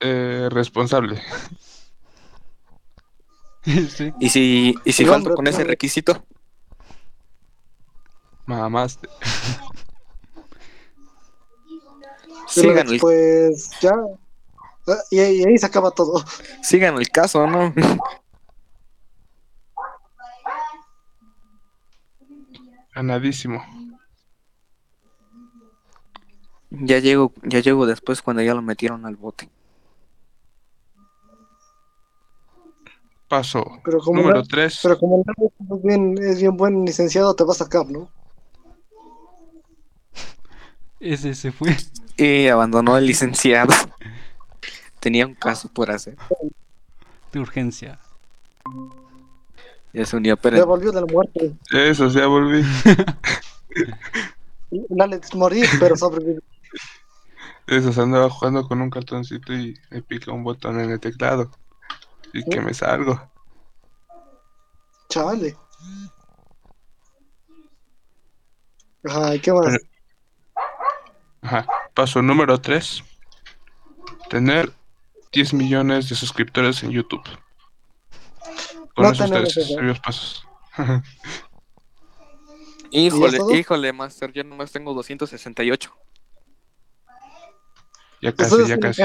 eh, 0.00 0.48
responsable. 0.50 1.22
sí. 3.64 4.12
Y 4.18 4.28
si, 4.30 4.74
y 4.84 4.92
si 4.92 5.04
No, 5.04 5.12
falto 5.12 5.30
hombre, 5.30 5.36
con 5.36 5.46
ese 5.46 5.64
requisito, 5.64 6.24
Mamás. 8.46 8.98
sigan 12.48 12.88
el, 12.88 12.98
Pues 12.98 13.70
ya. 13.80 13.92
Ah, 14.88 14.96
Y, 15.10 15.20
y 15.20 15.44
ahí 15.44 15.58
se 15.58 15.66
acaba 15.66 15.90
todo. 15.92 16.24
sigan 16.62 16.96
el 16.96 17.08
caso, 17.08 17.46
¿no? 17.46 17.72
Ganadísimo. 22.94 23.62
Ya 26.70 26.98
llego, 26.98 27.32
ya 27.42 27.60
llego 27.60 27.86
después 27.86 28.22
cuando 28.22 28.42
ya 28.42 28.54
lo 28.54 28.62
metieron 28.62 29.04
al 29.06 29.16
bote. 29.16 29.48
Paso 33.28 33.64
Pero 33.84 33.98
como 34.00 34.20
número 34.20 34.40
la- 34.40 34.44
3. 34.46 34.80
Pero 34.82 34.98
como 34.98 35.16
el 35.16 35.22
Lalo 35.26 35.76
es 35.76 35.82
bien, 35.82 36.18
es 36.22 36.40
bien 36.40 36.56
buen 36.56 36.84
licenciado, 36.84 37.34
te 37.34 37.44
va 37.44 37.52
a 37.52 37.56
sacar, 37.56 37.86
¿no? 37.90 38.10
Ese 41.00 41.34
se 41.34 41.50
fue. 41.50 41.74
Y 42.16 42.46
abandonó 42.48 42.96
el 42.96 43.06
licenciado. 43.06 43.72
Tenía 45.00 45.26
un 45.26 45.34
caso 45.34 45.68
por 45.68 45.90
hacer. 45.90 46.16
De 47.32 47.40
urgencia. 47.40 47.98
Ya 49.92 50.06
se 50.06 50.16
unió, 50.16 50.36
Ya 50.36 50.40
pero 50.40 50.66
volvió 50.66 50.92
de 50.92 51.00
la 51.00 51.06
muerte. 51.06 51.54
Eso, 51.70 52.08
ya 52.08 52.26
volví. 52.26 52.64
El 54.70 55.00
Alex 55.00 55.34
morir, 55.34 55.66
pero 55.78 55.96
sobrevivió. 55.96 56.40
Eso, 57.66 57.92
se 57.92 58.00
andaba 58.00 58.30
jugando 58.30 58.66
con 58.66 58.80
un 58.80 58.90
cartoncito 58.90 59.52
y 59.52 59.78
me 59.90 60.02
pica 60.02 60.32
un 60.32 60.44
botón 60.44 60.80
en 60.80 60.90
el 60.90 61.00
teclado. 61.00 61.50
Y 62.32 62.42
que 62.44 62.60
me 62.60 62.72
salgo. 62.72 63.20
Chale. 65.10 65.56
Ajá, 69.04 69.34
¿y 69.34 69.40
qué 69.40 69.52
más? 69.52 69.66
Pero- 69.66 69.78
Ajá. 71.42 71.66
Paso 71.94 72.22
número 72.22 72.60
3. 72.60 73.02
Tener 74.30 74.72
10 75.32 75.52
millones 75.54 76.08
de 76.08 76.14
suscriptores 76.14 76.82
en 76.82 76.90
YouTube. 76.92 77.22
Con 78.94 79.04
No 79.04 79.10
esos 79.12 79.26
tenemos 79.30 79.52
tres 79.54 79.66
eso. 79.66 79.74
serios 79.76 80.00
pasos. 80.00 80.46
híjole, 82.90 83.38
híjole, 83.58 83.92
Master, 83.92 84.32
yo 84.32 84.44
nomás 84.44 84.70
tengo 84.72 84.92
268. 84.94 85.96
ya 88.20 88.34
casi, 88.34 88.50
¿Ustedes 88.50 88.68
ya 88.68 88.78
casi. 88.78 89.02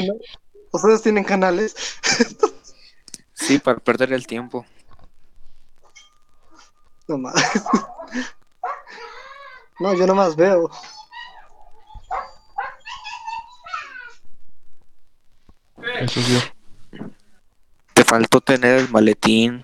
¿Ustedes 0.71 1.01
tienen 1.01 1.23
canales? 1.23 1.75
Sí, 3.39 3.59
para 3.59 3.77
perder 3.77 4.13
el 4.13 4.25
tiempo. 4.25 4.65
No 7.07 7.17
más. 7.19 7.35
No, 9.79 9.93
yo 9.93 10.07
nomás 10.07 10.35
veo. 10.35 10.71
Eso 15.99 16.21
sí. 16.21 16.39
Te 17.93 18.03
faltó 18.03 18.41
tener 18.41 18.79
el 18.79 18.89
maletín. 18.89 19.63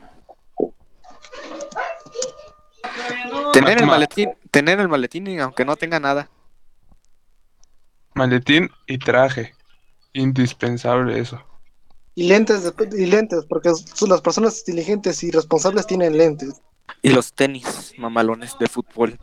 Tener 3.53 3.77
el 3.77 3.85
Ma- 3.85 3.87
ma- 3.87 3.93
maletín, 3.93 4.31
tener 4.51 4.79
el 4.79 4.87
maletín 4.89 5.27
y 5.27 5.39
aunque 5.39 5.65
no 5.65 5.75
tenga 5.75 5.99
nada. 5.99 6.29
Maletín 8.13 8.69
y 8.87 8.97
traje. 8.97 9.53
Indispensable 10.13 11.19
eso. 11.19 11.43
Y 12.15 12.27
lentes, 12.27 12.71
y 12.95 13.05
lentes, 13.07 13.45
porque 13.49 13.71
las 14.07 14.21
personas 14.21 14.59
inteligentes 14.59 15.23
y 15.23 15.31
responsables 15.31 15.87
tienen 15.87 16.15
lentes. 16.17 16.61
Y 17.01 17.09
los 17.09 17.33
tenis 17.33 17.93
mamalones 17.97 18.55
de 18.59 18.67
fútbol. 18.67 19.17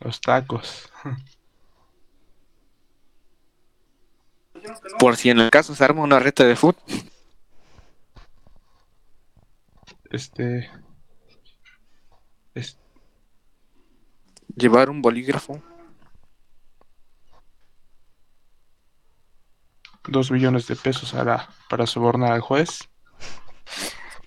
Los 0.00 0.20
tacos. 0.20 0.90
Por 4.98 5.16
si 5.16 5.28
en 5.30 5.40
el 5.40 5.50
caso 5.50 5.74
se 5.74 5.84
arma 5.84 6.02
una 6.02 6.18
reta 6.20 6.44
de 6.44 6.56
fútbol. 6.56 6.82
Este. 10.10 10.70
Es- 12.54 12.78
Llevar 14.56 14.90
un 14.90 15.00
bolígrafo. 15.02 15.62
dos 20.08 20.30
millones 20.30 20.66
de 20.66 20.76
pesos 20.76 21.14
hará 21.14 21.48
para 21.68 21.86
sobornar 21.86 22.32
al 22.32 22.40
juez. 22.40 22.88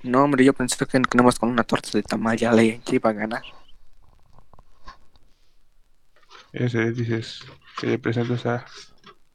No, 0.02 0.24
hombre, 0.24 0.46
yo 0.46 0.54
pensé 0.54 0.86
que 0.86 1.00
nada 1.00 1.24
más 1.24 1.40
con 1.40 1.50
una 1.50 1.64
torta 1.64 1.90
de 1.94 2.04
tamal 2.04 2.38
ya 2.38 2.54
le 2.54 2.82
iba 2.90 3.10
a 3.10 3.14
ganar. 3.14 3.42
Ese 6.52 6.92
dices 6.92 7.44
que 7.78 7.88
le 7.88 8.00
presentas 8.00 8.46
a. 8.46 8.66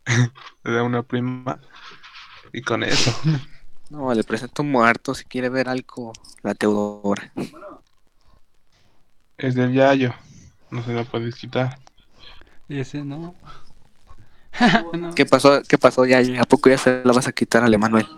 da 0.65 0.83
una 0.83 1.03
prima. 1.03 1.61
Y 2.53 2.63
con 2.63 2.83
eso. 2.83 3.13
No, 3.91 4.15
le 4.15 4.25
presento 4.25 4.63
muerto 4.63 5.15
si 5.15 5.25
quiere 5.25 5.49
ver 5.49 5.69
algo. 5.69 6.13
La 6.43 6.55
Teodora. 6.55 7.33
Es 9.39 9.55
del 9.55 9.73
Yayo. 9.73 10.13
No 10.71 10.83
se 10.83 10.93
la 10.93 11.05
puedes 11.05 11.37
quitar. 11.37 11.79
Ese 12.69 13.05
no. 13.05 13.35
No. 14.93 15.15
¿Qué 15.15 15.25
pasó? 15.25 15.63
¿Qué 15.63 15.79
pasó 15.79 16.05
ya? 16.05 16.19
¿A 16.41 16.45
poco 16.45 16.69
ya 16.69 16.77
se 16.77 17.05
la 17.05 17.13
vas 17.13 17.29
a 17.29 17.33
quitar 17.33 17.63
al 17.63 17.73
Emanuel? 17.73 18.09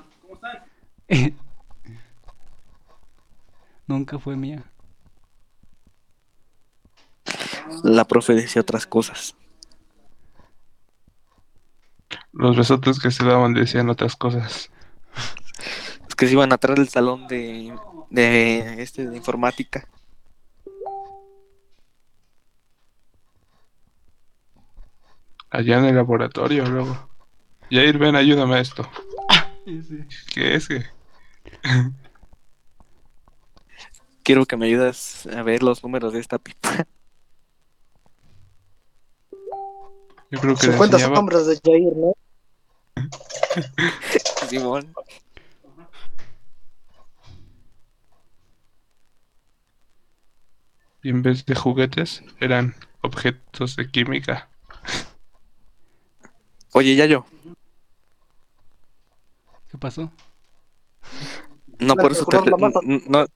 Nunca 3.86 4.18
fue 4.18 4.36
mía. 4.36 4.64
La 7.84 8.06
profe 8.06 8.32
decía 8.32 8.62
otras 8.62 8.86
cosas. 8.86 9.36
Los 12.32 12.56
besotes 12.56 12.98
que 13.00 13.10
se 13.10 13.24
daban 13.26 13.52
decían 13.52 13.90
otras 13.90 14.16
cosas. 14.16 14.70
Es 16.08 16.14
que 16.14 16.26
se 16.26 16.32
iban 16.32 16.54
atrás 16.54 16.76
del 16.76 16.88
salón 16.88 17.28
de, 17.28 17.76
de 18.08 18.82
este 18.82 19.06
de 19.10 19.16
informática. 19.16 19.86
Allá 25.50 25.78
en 25.78 25.86
el 25.86 25.96
laboratorio, 25.96 26.64
luego. 26.66 27.08
Yair, 27.70 27.98
ven, 27.98 28.16
ayúdame 28.16 28.56
a 28.56 28.60
esto. 28.60 28.88
Ese. 29.66 30.06
¿Qué 30.32 30.54
es 30.54 30.68
que? 30.68 30.84
Quiero 34.22 34.46
que 34.46 34.56
me 34.56 34.66
ayudes 34.66 35.26
a 35.26 35.42
ver 35.42 35.62
los 35.62 35.82
números 35.82 36.12
de 36.12 36.20
esta 36.20 36.38
pipa. 36.38 36.86
Yo 40.30 40.40
creo 40.40 40.54
que 40.54 40.66
le 40.66 40.72
50 40.72 40.96
enseñaba. 40.96 41.16
sombras 41.16 41.46
de 41.46 41.60
Jair, 41.64 41.96
¿no? 41.96 42.14
Simón. 44.48 44.94
Y 51.02 51.08
en 51.08 51.22
vez 51.22 51.46
de 51.46 51.54
juguetes, 51.54 52.22
eran 52.38 52.74
objetos 53.00 53.74
de 53.76 53.90
química. 53.90 54.48
Oye, 56.72 56.94
Yayo, 56.94 57.24
¿Qué 59.68 59.78
pasó? 59.78 60.10
no 61.78 61.96
por 61.96 62.12
eso 62.12 62.24
te 62.26 62.38
no, 63.08 63.26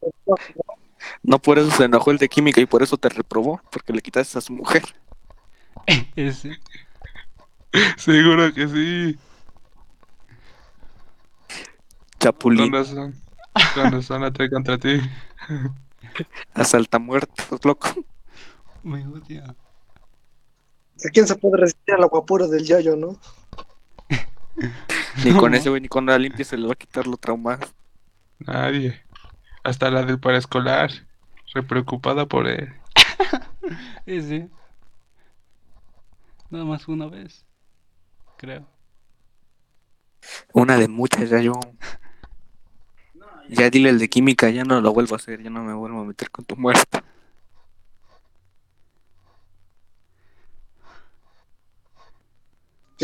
no 1.23 1.39
por 1.39 1.59
eso 1.59 1.71
se 1.71 1.85
enojó 1.85 2.11
el 2.11 2.19
de 2.19 2.29
química 2.29 2.61
y 2.61 2.67
por 2.67 2.83
eso 2.83 2.97
te 2.97 3.09
reprobó, 3.09 3.61
porque 3.71 3.93
le 3.93 4.03
quitaste 4.03 4.39
a 4.39 4.41
su 4.41 4.53
mujer. 4.53 4.83
Ese. 6.17 6.59
Seguro 7.97 8.53
que 8.53 8.69
sí. 8.69 9.19
Chapulín, 12.21 12.71
Con 12.71 12.73
razón. 12.73 13.15
Con 13.75 13.93
razón 13.93 14.23
la 14.23 14.33
trae 14.33 14.49
contra 14.49 14.79
ti. 14.79 15.01
asalta 16.55 16.99
muertos, 16.99 17.65
loco. 17.65 17.89
Me 18.83 19.07
odia. 19.07 19.55
¿A 21.07 21.09
quién 21.11 21.27
se 21.27 21.35
puede 21.37 21.59
resistir 21.59 21.95
a 21.95 21.99
la 21.99 22.07
guapura 22.07 22.47
del 22.47 22.65
Yayo, 22.65 22.97
no? 22.97 23.19
Ni 25.25 25.33
con 25.37 25.51
No. 25.51 25.57
ese 25.57 25.69
güey, 25.69 25.81
ni 25.81 25.89
con 25.89 26.07
la 26.07 26.19
limpia 26.19 26.45
se 26.45 26.57
le 26.57 26.67
va 26.67 26.73
a 26.75 26.77
quitar 26.77 27.07
lo 27.07 27.17
traumado. 27.17 27.67
Nadie. 28.39 29.03
Hasta 29.65 29.91
la 29.91 30.03
del 30.05 30.21
paraescolar. 30.21 30.91
Re 31.55 31.63
preocupada 31.63 32.27
por 32.27 32.47
él. 32.49 32.73
Ese. 34.07 34.49
Nada 36.51 36.65
más 36.65 36.87
una 36.89 37.07
vez. 37.07 37.45
Creo. 38.37 38.67
Una 40.53 40.77
de 40.79 40.89
muchas, 40.89 41.31
ya 41.31 41.41
yo. 41.41 41.53
Ya 43.51 43.69
dile 43.69 43.91
el 43.91 43.99
de 43.99 44.09
química, 44.09 44.49
ya 44.49 44.65
no 44.65 44.81
lo 44.81 44.95
vuelvo 44.95 45.15
a 45.15 45.19
hacer, 45.19 45.43
ya 45.43 45.51
no 45.51 45.63
me 45.63 45.75
vuelvo 45.75 46.01
a 46.01 46.05
meter 46.07 46.31
con 46.31 46.47
tu 46.47 46.57
muerte. 46.57 47.03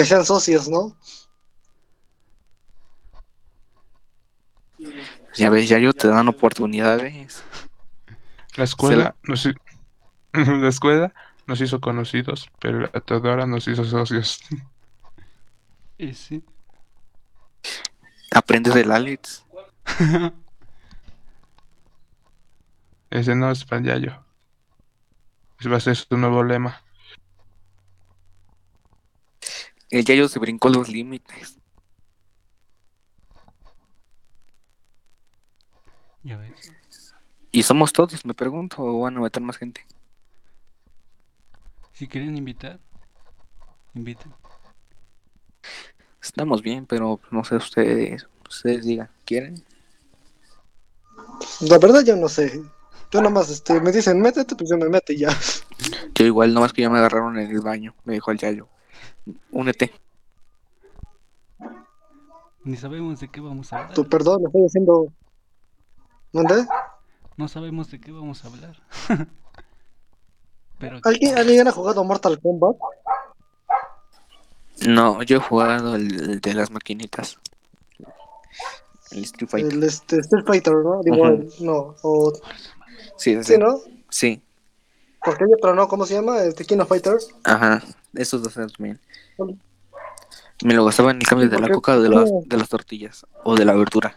Que 0.00 0.06
sean 0.06 0.24
socios, 0.24 0.66
¿no? 0.66 0.96
Ya 5.34 5.50
ves, 5.50 5.68
ya 5.68 5.78
yo 5.78 5.92
te 5.92 6.08
dan 6.08 6.26
oportunidades. 6.26 7.44
La 8.56 8.64
escuela 8.64 9.14
nos 9.24 9.44
hi- 9.44 9.52
la 10.32 10.68
escuela 10.68 11.12
nos 11.46 11.60
hizo 11.60 11.82
conocidos, 11.82 12.50
pero 12.60 12.80
la 12.80 12.88
Teodora 12.88 13.44
nos 13.44 13.68
hizo 13.68 13.84
socios. 13.84 14.40
Ese. 15.98 16.40
Aprendes 18.34 18.72
del 18.72 18.92
Alex. 18.92 19.44
Ese 23.10 23.34
no 23.34 23.50
es 23.50 23.66
para 23.66 23.82
Yayo. 23.82 24.24
Ese 25.58 25.68
va 25.68 25.76
a 25.76 25.80
ser 25.80 25.94
su 25.96 26.16
nuevo 26.16 26.42
lema. 26.42 26.82
El 29.90 30.04
Yayo 30.04 30.28
se 30.28 30.38
brincó 30.38 30.68
los 30.68 30.88
límites. 30.88 31.58
Ya 36.22 36.36
ves. 36.36 36.72
¿Y 37.50 37.62
somos 37.64 37.92
todos, 37.92 38.24
me 38.24 38.34
pregunto, 38.34 38.82
o 38.82 39.00
van 39.00 39.16
a 39.16 39.20
meter 39.20 39.42
más 39.42 39.56
gente? 39.56 39.84
Si 41.92 42.06
quieren 42.06 42.36
invitar, 42.36 42.78
inviten. 43.94 44.32
Estamos 46.22 46.62
bien, 46.62 46.86
pero 46.86 47.20
no 47.30 47.42
sé 47.44 47.56
ustedes, 47.56 48.26
ustedes 48.48 48.84
digan, 48.84 49.10
¿quieren? 49.24 49.64
La 51.60 51.78
verdad 51.78 52.04
yo 52.04 52.14
no 52.14 52.28
sé. 52.28 52.62
Yo 53.10 53.20
nomás 53.20 53.50
este, 53.50 53.80
me 53.80 53.90
dicen, 53.90 54.20
métete, 54.20 54.54
pues 54.54 54.70
yo 54.70 54.78
me 54.78 54.88
meto 54.88 55.12
y 55.12 55.18
ya. 55.18 55.36
Yo 56.14 56.24
igual, 56.24 56.54
nomás 56.54 56.72
que 56.72 56.82
ya 56.82 56.90
me 56.90 56.98
agarraron 56.98 57.38
en 57.38 57.50
el 57.50 57.60
baño, 57.60 57.94
me 58.04 58.14
dijo 58.14 58.30
el 58.30 58.38
Yayo. 58.38 58.68
Únete. 59.50 59.92
Ni 62.64 62.76
sabemos 62.76 63.20
de 63.20 63.28
qué 63.28 63.40
vamos 63.40 63.72
a 63.72 63.78
hablar. 63.78 63.94
Tu 63.94 64.08
perdón, 64.08 64.42
estoy 64.46 64.66
haciendo... 64.66 65.12
¿Dónde? 66.32 66.66
No 67.36 67.48
sabemos 67.48 67.90
de 67.90 68.00
qué 68.00 68.12
vamos 68.12 68.44
a 68.44 68.48
hablar. 68.48 68.76
Pero 70.78 71.00
¿Alguien, 71.04 71.38
¿Alguien 71.38 71.68
ha 71.68 71.72
jugado 71.72 72.04
Mortal 72.04 72.40
Kombat? 72.40 72.76
No, 74.86 75.22
yo 75.22 75.36
he 75.36 75.40
jugado 75.40 75.96
el, 75.96 76.30
el 76.30 76.40
de 76.40 76.54
las 76.54 76.70
maquinitas. 76.70 77.38
El 79.10 79.24
Street 79.24 79.48
Fighter. 79.50 79.72
El 79.72 79.82
este, 79.82 80.18
Street 80.20 80.44
Fighter, 80.46 80.74
¿no? 80.74 81.02
Digo, 81.02 81.26
no. 81.60 81.96
O, 82.02 82.32
Sí, 83.16 83.36
sí, 83.36 83.44
sí, 83.44 83.58
¿no? 83.58 83.80
sí. 84.08 84.42
Porque 85.22 85.44
hay 85.44 85.52
otro, 85.52 85.74
¿no? 85.74 85.88
¿Cómo 85.88 86.06
se 86.06 86.14
llama? 86.14 86.42
Este 86.42 86.64
King 86.64 86.78
of 86.78 86.88
Fighters. 86.88 87.28
Ajá, 87.44 87.82
esos 88.14 88.42
dos 88.42 88.54
también. 88.54 88.98
Me 90.64 90.74
lo 90.74 90.84
gastaba 90.84 91.10
en 91.10 91.18
el 91.18 91.26
cambio 91.26 91.48
de 91.48 91.58
la 91.58 91.68
coca 91.70 91.94
o 91.96 92.00
de 92.00 92.08
las, 92.10 92.30
de 92.44 92.56
las 92.56 92.68
tortillas. 92.68 93.24
O 93.44 93.54
de 93.56 93.64
la 93.64 93.74
verdura. 93.74 94.14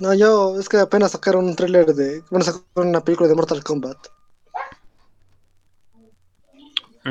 No, 0.00 0.14
yo, 0.14 0.58
es 0.58 0.68
que 0.68 0.78
apenas 0.78 1.10
sacaron 1.12 1.44
un 1.46 1.56
tráiler 1.56 1.92
de... 1.94 2.22
Bueno, 2.30 2.44
sacaron 2.44 2.88
una 2.90 3.00
película 3.02 3.28
de 3.28 3.34
Mortal 3.34 3.62
Kombat. 3.64 3.98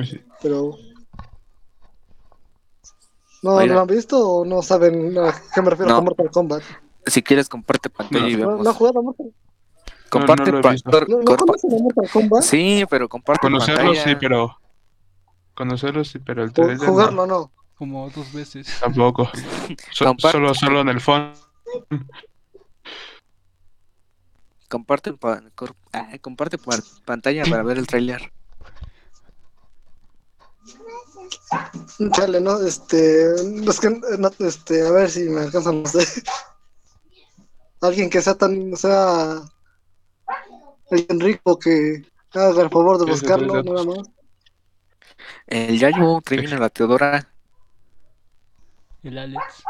Sí. 0.05 0.21
Pero... 0.41 0.75
¿No, 3.43 3.51
Oiga. 3.55 3.67
¿no 3.67 3.73
lo 3.75 3.79
han 3.81 3.87
visto 3.87 4.17
o 4.29 4.45
no 4.45 4.61
saben 4.61 5.17
a 5.17 5.33
qué 5.53 5.61
me 5.61 5.69
refiero 5.69 5.89
No. 5.91 5.95
con 5.97 6.05
Mortal 6.05 6.31
Kombat? 6.31 6.63
Si 7.05 7.21
quieres, 7.21 7.47
comparte 7.49 7.89
pantalla 7.89 8.23
No. 8.23 8.29
y 8.29 8.35
¿No, 8.35 8.47
vemos. 8.49 8.63
no 8.63 8.69
han 8.71 8.75
jugado 8.75 8.99
a 8.99 9.01
Mortal 9.03 9.33
comparte 10.09 10.43
No, 10.43 10.47
no 10.47 10.51
lo 10.53 10.59
he 10.59 10.63
pa- 10.63 10.71
visto. 10.71 10.89
cor- 10.91 11.09
¿No, 11.09 11.17
no 11.17 11.23
corpa- 11.25 11.45
conocen 11.45 11.73
a 11.73 11.83
Mortal 11.83 12.09
Kombat? 12.11 12.43
Sí, 12.43 12.83
pero 12.89 13.07
comparte 13.09 13.41
Conocerlo 13.41 13.83
pantalla. 13.93 14.03
sí, 14.03 14.15
pero. 14.19 14.57
Conocerlo 15.57 16.03
sí, 16.05 16.19
pero 16.19 16.43
el 16.43 16.51
O 16.51 16.53
3D 16.53 16.77
no, 16.77 16.85
jugarlo 16.85 17.25
no. 17.25 17.51
como 17.75 18.07
dos 18.11 18.31
veces. 18.31 18.67
tampoco. 18.79 19.27
So- 19.91 20.05
Comparte. 20.05 20.37
solo, 20.37 20.53
solo 20.53 20.81
en 20.81 20.89
el 20.89 21.01
fondo. 21.01 21.33
Comparte, 24.69 25.13
pa- 25.13 25.41
ah, 25.93 26.09
comparte 26.21 26.59
pa- 26.59 26.77
pantalla 27.05 27.43
para 27.45 27.63
ver 27.63 27.79
el 27.79 27.87
tráiler. 27.87 28.31
Chale, 32.11 32.39
¿no? 32.39 32.59
Este, 32.61 33.33
es 33.33 33.79
que, 33.79 33.89
no, 34.19 34.29
este, 34.39 34.85
a 34.85 34.91
ver 34.91 35.09
si 35.09 35.21
me 35.29 35.41
alcanzan, 35.41 35.81
no 35.81 35.89
sé. 35.89 36.05
Alguien 37.81 38.09
que 38.11 38.21
sea 38.21 38.35
tan, 38.35 38.75
sea 38.77 39.41
alguien 40.91 41.19
rico 41.19 41.57
que 41.57 42.03
haga 42.33 42.63
el 42.63 42.69
favor 42.69 42.97
de 42.99 43.05
buscarlo, 43.11 43.63
nada 43.63 43.83
más. 43.83 44.09
El 45.47 45.77
Yayo 45.79 46.21
trae 46.23 46.39
bien 46.41 46.53
a 46.53 46.59
la 46.59 46.69
Teodora. 46.69 47.27
El 49.03 49.17
Alex. 49.17 49.63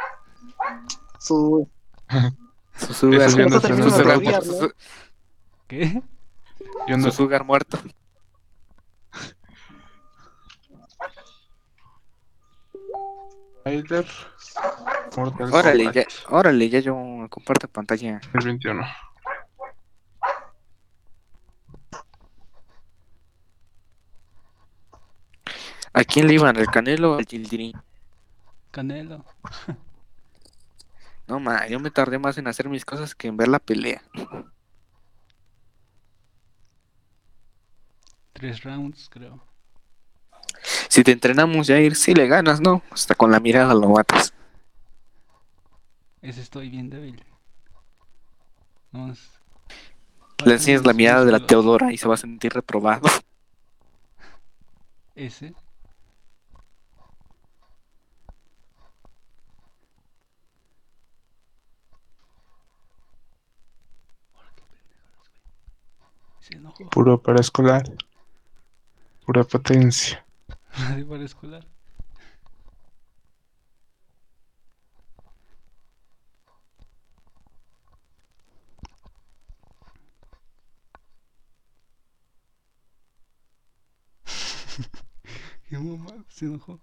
Su, 1.19 1.69
Su 2.77 2.93
sugar, 2.93 3.21
Eso 3.21 3.37
ya 3.37 3.45
no 3.47 3.59
su 3.59 3.89
sugar- 3.89 4.23
¿no? 4.23 4.41
su- 4.41 4.73
¿Qué? 5.67 6.01
Yo 6.87 6.97
no 6.97 7.03
su 7.05 7.11
sugar 7.11 7.43
muerto. 7.43 7.77
Spider. 13.65 14.05
Órale, 15.51 15.91
ya, 15.93 16.05
órale, 16.29 16.69
Yayo, 16.69 16.95
comparte 17.29 17.67
pantalla. 17.67 18.19
2021. 18.33 18.85
¿A 25.97 26.03
quién 26.03 26.27
le 26.27 26.35
iban? 26.35 26.55
¿El 26.57 26.67
Canelo 26.67 27.13
o 27.13 27.17
al 27.17 27.25
Gildirín? 27.25 27.73
Canelo. 28.69 29.25
No, 31.25 31.39
ma, 31.39 31.67
yo 31.67 31.79
me 31.79 31.89
tardé 31.89 32.19
más 32.19 32.37
en 32.37 32.47
hacer 32.47 32.69
mis 32.69 32.85
cosas 32.85 33.15
que 33.15 33.27
en 33.27 33.35
ver 33.35 33.47
la 33.47 33.57
pelea. 33.57 34.03
Tres 38.33 38.61
rounds, 38.63 39.09
creo. 39.09 39.43
Si 40.87 41.03
te 41.03 41.13
entrenamos, 41.13 41.65
Jair, 41.65 41.95
sí 41.95 42.13
le 42.13 42.27
ganas, 42.27 42.61
¿no? 42.61 42.83
Hasta 42.91 43.15
con 43.15 43.31
la 43.31 43.39
mirada 43.39 43.73
lo 43.73 43.89
matas. 43.89 44.35
Ese 46.21 46.41
estoy 46.41 46.69
bien 46.69 46.91
débil. 46.91 47.25
Vamos. 48.91 49.31
Le 50.45 50.53
enseñas 50.53 50.85
la 50.85 50.93
mirada 50.93 51.25
de 51.25 51.31
la. 51.31 51.45
Teodora 51.45 51.91
y 51.91 51.97
se 51.97 52.07
va 52.07 52.13
a 52.13 52.17
sentir 52.17 52.53
reprobado. 52.53 53.09
Ese. 55.15 55.55
Hola, 64.35 64.51
qué 64.55 64.63
pendejos, 64.69 65.29
güey. 65.29 65.41
Se 66.47 66.55
enojó. 66.55 66.89
Puro 66.91 67.21
para 67.21 67.41
escolar. 67.41 67.83
Pura 69.25 69.43
potencia. 69.43 70.25
Radio 70.71 71.07
para 71.09 71.23
escolar. 71.25 71.67
Qué 85.67 85.77
mamá, 85.77 86.13
se 86.29 86.45
enojó. 86.45 86.79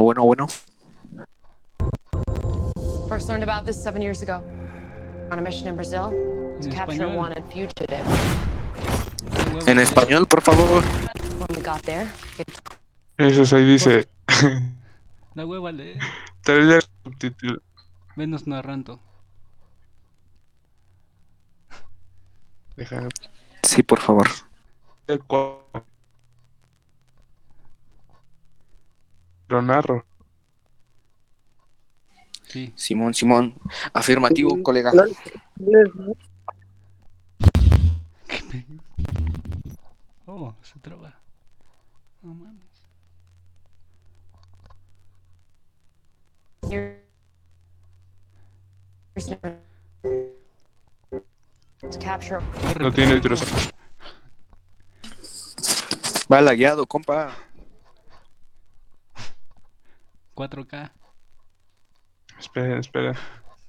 Bueno, 0.00 0.24
bueno, 0.24 0.46
bueno. 0.46 0.46
First 3.08 3.28
learned 3.28 3.42
about 3.42 3.66
this 3.66 3.76
seven 3.76 4.00
years 4.00 4.22
ago. 4.22 4.42
On 5.30 5.38
a 5.38 5.42
mission 5.42 5.68
in 5.68 5.76
Brazil 5.76 6.10
to 6.60 6.68
En 6.68 6.72
capture 6.72 7.04
a 7.04 7.06
español. 7.08 7.16
wanted 7.16 7.44
fugitive. 7.52 8.02
En 9.66 9.78
español, 9.78 10.26
por 10.26 10.40
favor. 10.40 10.82
When 11.38 11.48
we 11.54 11.62
got 11.62 11.82
there, 11.82 12.08
it 12.38 12.48
Eso 13.18 13.56
ahí 13.56 13.64
dice. 13.66 14.08
La 15.34 15.44
hueva 15.44 15.70
leer. 15.70 15.98
Trailer 16.42 16.82
subtítulo. 17.04 17.60
Venos 18.16 18.46
narrando. 18.46 18.98
Deja 22.76 23.06
Sí, 23.62 23.82
por 23.82 24.00
favor. 24.00 24.26
el 25.08 25.20
cuadro. 25.24 25.84
Lo 29.50 29.60
narro. 29.60 30.04
Sí. 32.46 32.72
Simón, 32.76 33.14
Simón. 33.14 33.54
Afirmativo, 33.92 34.62
colega. 34.62 34.92
¿no? 34.92 35.02
Pe- 38.50 38.64
Oh, 40.26 40.54
se 40.62 40.78
traba. 40.78 41.18
No 42.22 42.32
mames. 42.34 42.70
No 52.78 52.92
tiene 52.92 53.20
trozo. 53.20 53.44
Va 56.32 56.40
lagueado, 56.40 56.86
compa. 56.86 57.32
4K. 60.40 60.90
Esperen, 62.38 62.78
esperen. 62.78 63.14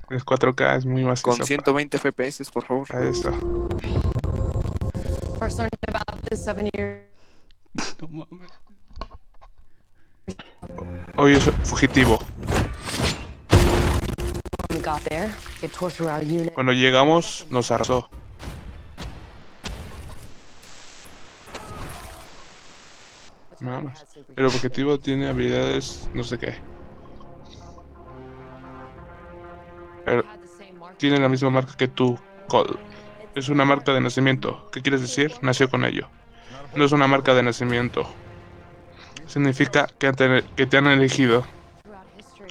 Es 0.10 0.26
4K, 0.26 0.78
es 0.78 0.86
muy 0.86 1.04
macizo. 1.04 1.30
Con 1.30 1.46
120 1.46 1.98
FPS, 1.98 2.50
por 2.52 2.64
favor. 2.64 2.88
Ahí 2.96 3.10
está. 3.10 3.32
First 5.38 5.58
learned 5.58 5.74
about 5.88 6.22
this 6.30 6.44
seven 6.44 6.70
years 6.74 7.02
No 8.02 8.08
mames. 8.08 8.52
Hoy 11.18 11.34
es 11.34 11.44
fugitivo. 11.64 12.20
Cuando 16.54 16.72
llegamos, 16.72 17.48
nos 17.50 17.72
arrasó. 17.72 18.10
El 24.36 24.46
objetivo 24.46 25.00
tiene 25.00 25.28
habilidades, 25.28 26.10
no 26.14 26.24
sé 26.24 26.40
qué. 26.40 26.56
Tiene 30.98 31.20
la 31.20 31.30
misma 31.30 31.52
marca 31.52 31.78
que 31.78 31.88
tú, 31.88 32.18
Cole. 32.48 32.78
Es 33.36 33.50
una 33.50 33.64
marca 33.64 33.94
de 33.94 34.02
nacimiento. 34.02 34.70
¿Qué 34.72 34.82
quieres 34.82 35.02
decir? 35.02 35.34
Nació 35.42 35.70
con 35.70 35.86
ello. 35.86 36.08
No 36.76 36.86
es 36.86 36.92
una 36.92 37.08
marca 37.08 37.34
de 37.34 37.44
nacimiento. 37.44 38.08
Significa 39.28 39.88
que, 40.00 40.44
que 40.56 40.66
te 40.66 40.78
han 40.78 40.88
elegido. 40.88 41.46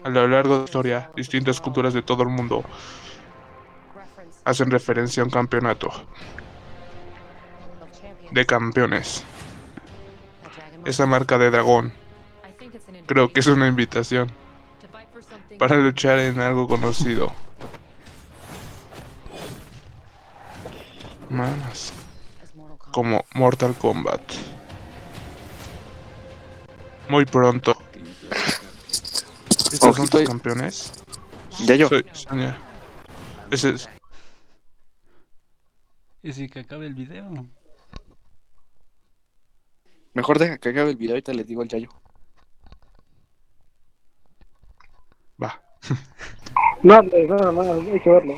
A 0.04 0.08
lo 0.08 0.28
largo 0.28 0.54
de 0.54 0.58
la 0.60 0.64
historia, 0.64 1.10
distintas 1.14 1.60
culturas 1.60 1.92
de 1.92 2.02
todo 2.02 2.22
el 2.22 2.30
mundo 2.30 2.64
hacen 4.44 4.70
referencia 4.70 5.22
a 5.22 5.24
un 5.24 5.30
campeonato 5.30 5.90
de 8.30 8.46
campeones. 8.46 9.24
Esa 10.84 11.06
marca 11.06 11.38
de 11.38 11.50
dragón. 11.50 11.92
Creo 13.06 13.32
que 13.32 13.40
es 13.40 13.46
una 13.46 13.66
invitación 13.68 14.30
para 15.58 15.76
luchar 15.76 16.18
en 16.18 16.40
algo 16.40 16.66
conocido. 16.68 17.32
Kombat. 21.30 21.92
como 22.90 23.24
Mortal 23.34 23.74
Kombat. 23.74 24.20
Muy 27.08 27.24
pronto. 27.24 27.76
¿Estos 29.72 29.96
son 29.96 30.08
tus 30.08 30.22
campeones? 30.22 30.92
Ya 31.64 31.76
yo. 31.76 31.88
Soy 31.88 32.04
Sonia. 32.12 32.58
Ese 33.50 33.70
es. 33.70 33.88
Y 36.22 36.32
si 36.32 36.48
que 36.48 36.60
acabe 36.60 36.86
el 36.86 36.94
video. 36.94 37.46
Mejor 40.20 40.38
deja 40.38 40.58
que 40.58 40.68
acabe 40.68 40.90
el 40.90 40.96
video 40.96 41.16
y 41.16 41.22
te 41.22 41.32
les 41.32 41.46
digo 41.46 41.62
al 41.62 41.68
Yayo. 41.68 41.88
Va. 45.42 45.62
No, 46.82 47.00
no, 47.02 47.52
no, 47.52 47.52
no, 47.52 47.92
hay 47.92 48.00
que 48.00 48.10
verlo. 48.10 48.36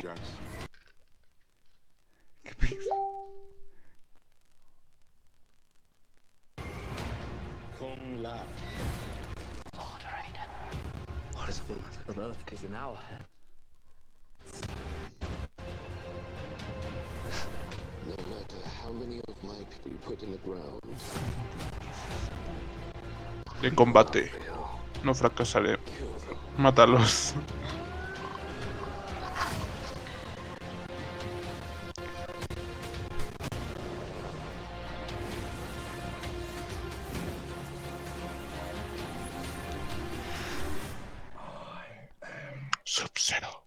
En 23.61 23.75
combate. 23.75 24.31
No 25.03 25.13
fracasaré. 25.13 25.77
Mátalos. 26.57 27.33
Sub-Zero. 42.83 43.62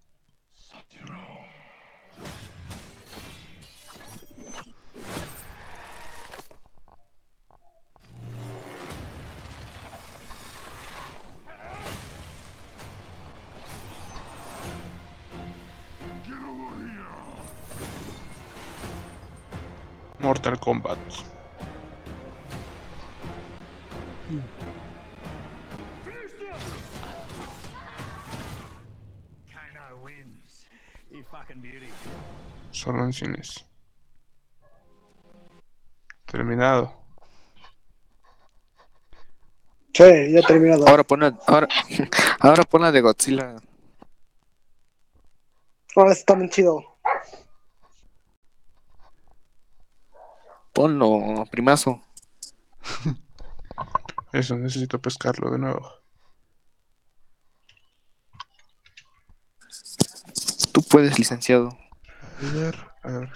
Mortal 20.47 20.59
Kombat. 20.59 20.97
Solo 32.71 33.03
en 33.03 33.13
cines. 33.13 33.65
Terminado. 36.25 36.93
Sí, 39.93 40.31
ya 40.31 40.41
terminado. 40.43 40.87
Ahora 40.87 41.03
pon 41.03 41.19
la, 41.21 41.37
ahora, 41.47 41.67
ahora 42.39 42.63
pon 42.63 42.81
la 42.81 42.91
de 42.91 43.01
Godzilla. 43.01 43.55
Ahora 45.95 46.11
está 46.11 46.35
bien 46.35 46.49
chido. 46.49 46.96
Ponlo, 50.77 51.43
primazo. 51.49 52.03
Eso, 54.31 54.55
necesito 54.57 55.01
pescarlo 55.01 55.49
de 55.49 55.57
nuevo. 55.57 55.91
Tú 60.71 60.83
puedes, 60.83 61.17
licenciado. 61.17 61.69
A 62.19 62.53
ver, 62.53 62.75
a 63.01 63.07
ver. 63.09 63.31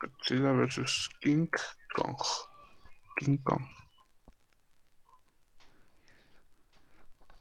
Godzilla 0.00 0.52
vs 0.52 1.10
King 1.20 1.48
Kong. 1.94 2.16
King 3.18 3.36
Kong. 3.44 3.66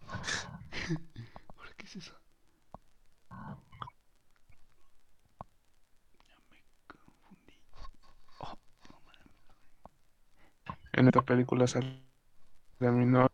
¿Por 1.55 1.75
qué 1.77 1.85
es 1.85 1.95
eso? 1.95 2.13
Ya 6.27 6.37
me 6.49 6.59
confundí. 6.87 7.53
Oh, 8.39 8.57
no 8.89 9.01
mames. 9.05 9.31
En 10.95 11.07
esta 11.07 11.21
película 11.21 11.67
sale 11.67 12.01
terminó 12.79 13.27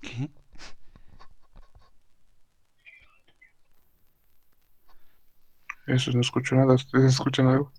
¿Qué? 0.00 0.30
Eso, 5.86 6.10
no 6.12 6.20
escucho 6.20 6.54
nada. 6.56 6.74
¿Ustedes 6.74 7.12
escuchan 7.12 7.48
algo? 7.48 7.72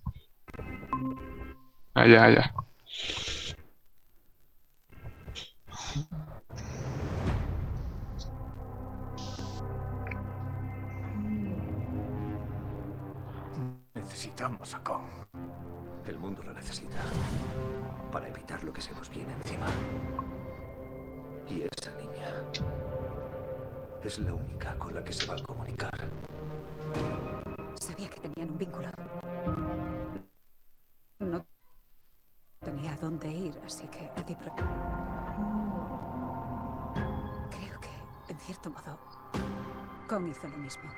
Ah, 1.94 2.06
ya, 2.06 2.30
ya. 2.30 2.54
Necesitamos 14.38 14.72
a 14.72 14.84
Kong. 14.84 15.02
El 16.06 16.16
mundo 16.16 16.44
lo 16.44 16.52
necesita. 16.52 16.98
Para 18.12 18.28
evitar 18.28 18.62
lo 18.62 18.72
que 18.72 18.80
se 18.80 18.94
nos 18.94 19.10
viene 19.10 19.32
encima. 19.32 19.66
Y 21.48 21.62
esa 21.62 21.90
niña 21.96 22.44
es 24.04 24.16
la 24.20 24.34
única 24.34 24.78
con 24.78 24.94
la 24.94 25.02
que 25.02 25.12
se 25.12 25.26
va 25.26 25.34
a 25.34 25.42
comunicar. 25.42 26.08
Sabía 27.80 28.08
que 28.08 28.20
tenían 28.20 28.50
un 28.50 28.58
vínculo. 28.58 28.88
No 31.18 31.44
tenía 32.60 32.96
dónde 33.00 33.28
ir, 33.28 33.60
así 33.66 33.88
que 33.88 34.08
Creo 37.50 37.80
que, 37.80 38.32
en 38.32 38.38
cierto 38.38 38.70
modo, 38.70 39.00
Kong 40.06 40.28
hizo 40.28 40.46
lo 40.46 40.58
mismo. 40.58 40.88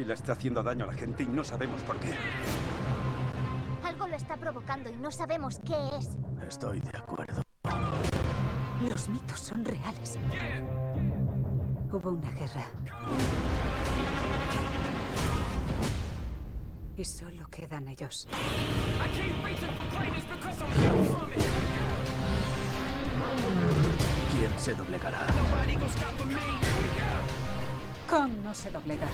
Godzilla 0.00 0.14
está 0.14 0.32
haciendo 0.32 0.62
daño 0.62 0.84
a 0.84 0.88
la 0.88 0.94
gente 0.94 1.22
y 1.22 1.26
no 1.26 1.44
sabemos 1.44 1.82
por 1.82 1.98
qué. 1.98 2.14
Algo 3.84 4.06
lo 4.06 4.16
está 4.16 4.36
provocando 4.36 4.88
y 4.88 4.96
no 4.96 5.10
sabemos 5.10 5.58
qué 5.66 5.74
es. 5.98 6.08
Estoy 6.48 6.80
de 6.80 6.96
acuerdo. 6.96 7.42
Los 8.88 9.08
mitos 9.10 9.40
son 9.40 9.62
reales. 9.62 10.18
Hubo 11.92 12.10
una 12.10 12.30
guerra. 12.30 12.66
Y 16.96 17.04
solo 17.04 17.46
quedan 17.50 17.88
ellos. 17.88 18.26
¿Quién 24.32 24.58
se 24.58 24.74
doblegará? 24.74 25.26
Kong 28.10 28.32
no 28.42 28.52
se 28.52 28.72
doblega. 28.72 29.06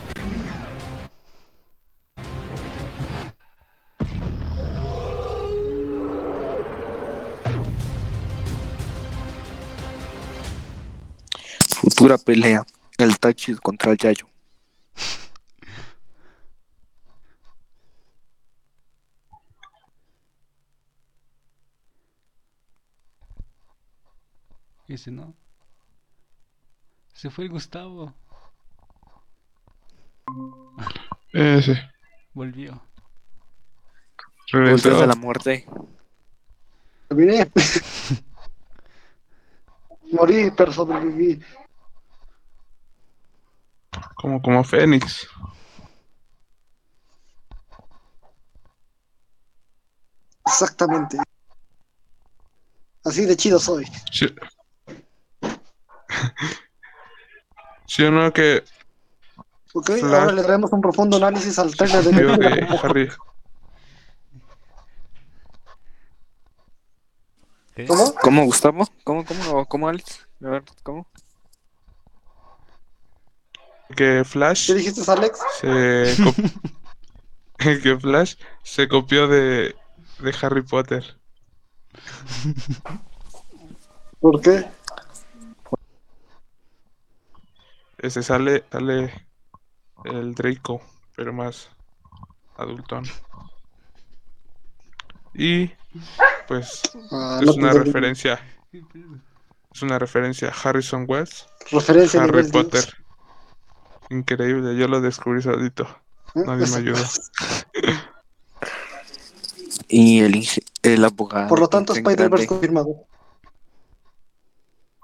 Futura 11.68 12.16
pelea. 12.16 12.64
El 12.96 13.18
Tachi 13.18 13.54
contra 13.56 13.92
el 13.92 13.98
Yayo. 13.98 14.26
Y 24.88 24.96
si 24.96 25.10
no. 25.10 25.34
Se 27.12 27.28
fue 27.28 27.44
el 27.44 27.50
Gustavo. 27.50 28.14
Eh, 31.32 31.60
sí. 31.62 31.74
Volvió. 32.32 32.82
Regresó. 34.52 35.00
De 35.00 35.06
la 35.06 35.14
muerte. 35.14 35.66
Terminé. 37.08 37.50
Morí, 40.12 40.50
pero 40.56 40.72
sobreviví. 40.72 41.42
Como, 44.14 44.40
como 44.40 44.64
Fénix. 44.64 45.28
Exactamente. 50.46 51.18
Así 53.04 53.24
de 53.24 53.36
chido 53.36 53.58
soy. 53.58 53.84
Sí. 54.12 54.26
¿Sí 57.86 58.04
o 58.04 58.10
no 58.10 58.32
que 58.32 58.64
Ok, 59.76 59.90
Flash. 59.90 60.04
ahora 60.04 60.32
le 60.32 60.42
traemos 60.42 60.72
un 60.72 60.80
profundo 60.80 61.18
análisis 61.18 61.58
al 61.58 61.76
trailer 61.76 62.02
de 62.02 62.78
Harry? 62.82 63.10
¿Cómo? 67.86 68.14
¿Cómo, 68.14 68.44
Gustavo? 68.46 68.88
¿Cómo, 69.04 69.26
cómo, 69.26 69.66
cómo, 69.66 69.88
Alex? 69.88 70.26
A 70.42 70.48
ver, 70.48 70.64
¿cómo? 70.82 71.06
Que 73.94 74.24
Flash 74.24 74.68
¿Qué 74.68 74.74
dijiste, 74.76 75.10
Alex? 75.12 75.40
se 75.60 76.16
que 77.82 77.98
Flash 77.98 78.36
se 78.62 78.88
copió 78.88 79.28
de, 79.28 79.76
de 80.20 80.34
Harry 80.40 80.62
Potter. 80.62 81.20
¿Por 84.20 84.40
qué? 84.40 84.66
Ese 87.98 88.22
sale, 88.22 88.64
sale 88.72 89.26
el 90.06 90.34
Draco, 90.34 90.82
pero 91.14 91.32
más 91.32 91.68
adultón. 92.56 93.04
Y 95.34 95.70
pues 96.48 96.82
Ah, 97.10 97.38
es 97.40 97.46
no 97.46 97.54
una 97.54 97.72
referencia. 97.72 98.40
Es 98.72 99.82
una 99.82 99.98
referencia 99.98 100.48
a 100.48 100.52
Harrison 100.52 101.04
Wells. 101.08 101.46
Referencia 101.70 102.22
Harry 102.22 102.48
Potter. 102.50 102.84
10. 102.84 102.96
Increíble, 104.10 104.76
yo 104.76 104.88
lo 104.88 105.00
descubrí 105.00 105.42
solito. 105.42 105.86
Nadie 106.34 106.66
me 106.70 106.76
ayudó. 106.76 107.04
Y 109.88 110.20
el, 110.20 110.44
el 110.82 111.04
abogado. 111.04 111.48
Por 111.48 111.60
lo 111.60 111.68
tanto, 111.68 111.92
tan 111.92 112.02
Spider-Verse 112.02 112.46
confirmado. 112.46 113.06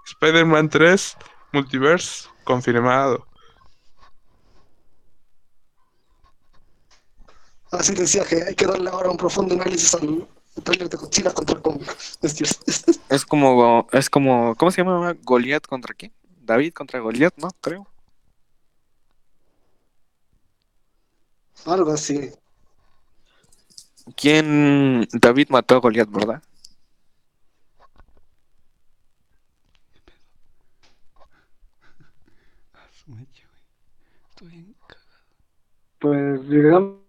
Spider-Man 0.07 0.69
3, 0.71 1.17
Multiverse, 1.53 2.29
confirmado. 2.45 3.27
Así 7.73 7.95
decía 7.95 8.25
que 8.25 8.43
hay 8.43 8.55
que 8.55 8.67
darle 8.67 8.91
ahora 8.91 9.11
un 9.11 9.17
profundo 9.17 9.55
análisis 9.55 9.95
al 9.95 10.29
trailer 10.63 10.91
de 10.91 10.97
Godzilla 10.99 11.33
contra 11.33 11.61
Kong. 11.61 11.81
Es 13.09 13.27
como, 13.27 13.87
es 13.93 14.09
como, 14.09 14.55
¿cómo 14.57 14.71
se 14.71 14.83
llama? 14.83 15.15
Goliath 15.23 15.67
contra 15.67 15.95
quién? 15.95 16.13
David 16.41 16.73
contra 16.73 17.01
Goliath, 17.01 17.35
¿no? 17.37 17.49
Creo. 17.61 17.87
Algo 21.67 21.93
así. 21.93 22.31
¿Quién? 24.17 25.07
David 25.13 25.49
mató 25.51 25.77
a 25.77 25.81
Goliath, 25.81 26.11
¿verdad? 26.11 26.43
Ah. 32.75 32.89
Pues, 36.01 36.49
digamos. 36.49 37.02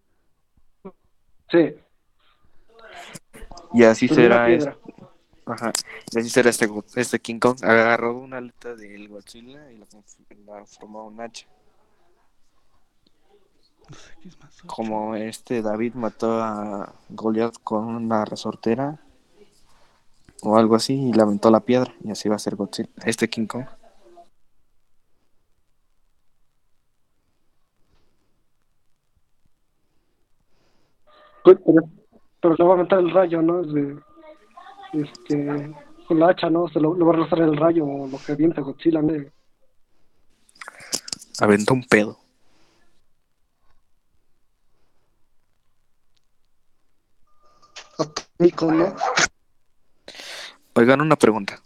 Sí. 1.54 1.76
Y 3.74 3.84
así 3.84 4.08
Pues 4.08 4.20
será 4.20 4.49
este. 4.49 4.76
Ajá. 5.45 5.72
Y 6.12 6.20
así 6.20 6.30
será 6.30 6.49
este, 6.49 6.68
este 6.95 7.20
King 7.20 7.38
Kong. 7.39 7.58
Agarró 7.62 8.18
una 8.18 8.38
aleta 8.38 8.76
del 8.76 9.08
Godzilla 9.08 9.72
y 9.72 9.78
la, 9.78 9.86
la 10.47 10.66
formó 10.66 11.06
un 11.06 11.22
hacha. 11.22 11.45
No 13.88 13.95
sé 13.95 14.14
qué 14.20 14.30
es 14.30 14.39
más. 14.39 14.56
ocho. 14.58 14.68
Como 14.68 15.16
este 15.16 15.62
David 15.62 15.93
mató 15.93 16.41
a 16.41 16.95
Goliath 17.10 17.58
con 17.64 17.86
una 17.86 18.26
resortera 18.26 18.99
o 20.41 20.58
algo 20.58 20.76
así 20.76 21.10
y 21.10 21.14
le 21.14 21.22
aventó 21.22 21.51
la 21.51 21.60
piedra. 21.60 21.93
Y 22.04 22.10
así 22.10 22.30
va 22.30 22.38
a 22.38 22.39
ser 22.39 22.56
Godzilla. 22.56 22.89
Este 23.06 23.30
King 23.30 23.45
Kong. 23.45 23.66
Pero, 31.44 31.60
pero 32.41 32.56
le 32.56 32.64
va 32.64 32.72
a 32.72 32.74
aventar 32.76 33.00
el 33.00 33.12
rayo, 33.12 33.41
¿no? 33.41 33.62
Es 33.62 33.74
de, 33.74 34.00
este, 34.94 35.76
con 36.08 36.20
la 36.20 36.30
hacha, 36.30 36.50
¿no? 36.50 36.68
Se 36.70 36.80
lo, 36.80 36.96
le 36.96 37.04
va 37.04 37.14
a 37.14 37.18
rozar 37.18 37.39
el 37.39 37.58
rayo 37.58 37.86
o 37.86 38.08
lo 38.08 38.18
que 38.18 38.32
avienta 38.32 38.62
Godzilla, 38.62 39.02
¿no? 39.02 39.14
Aventó 41.39 41.74
un 41.74 41.84
pedo. 41.84 42.18
Atómico, 47.98 48.72
¿no? 48.72 48.96
Oigan, 50.76 51.02
una 51.02 51.16
pregunta. 51.16 51.62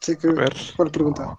Sí, 0.00 0.16
que, 0.16 0.28
A 0.28 0.32
ver. 0.32 0.54
¿Cuál 0.76 0.90
pregunta? 0.90 1.36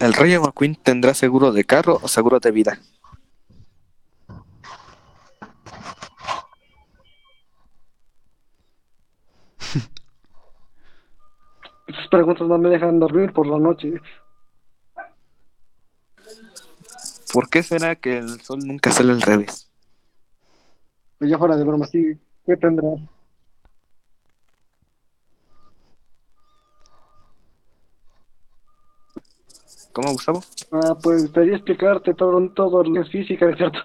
¿El 0.00 0.12
Rayo 0.14 0.40
McQueen 0.40 0.76
tendrá 0.76 1.12
seguro 1.12 1.50
de 1.50 1.64
carro 1.64 1.98
o 2.00 2.08
seguro 2.08 2.38
de 2.38 2.52
vida? 2.52 2.78
Esas 11.88 12.06
preguntas 12.10 12.46
no 12.46 12.58
me 12.58 12.68
dejan 12.68 13.00
dormir 13.00 13.32
por 13.32 13.46
la 13.46 13.58
noche. 13.58 13.94
¿Por 17.32 17.50
qué 17.50 17.62
será 17.62 17.96
que 17.96 18.18
el 18.18 18.40
sol 18.40 18.60
nunca 18.64 18.92
sale 18.92 19.12
al 19.12 19.20
revés? 19.20 19.68
Pero 21.18 21.30
ya 21.30 21.38
fuera 21.38 21.56
de 21.56 21.64
broma, 21.64 21.86
sí. 21.86 22.16
¿Qué 22.46 22.56
tendrá? 22.56 22.88
¿Cómo, 29.98 30.12
Gustavo? 30.12 30.40
Ah, 30.70 30.96
pues 31.02 31.32
debería 31.32 31.56
explicarte 31.56 32.14
todo, 32.14 32.48
todo 32.50 32.84
lo 32.84 32.92
que 32.94 33.00
es 33.00 33.10
física, 33.10 33.50
¿es 33.50 33.56
cierto? 33.56 33.80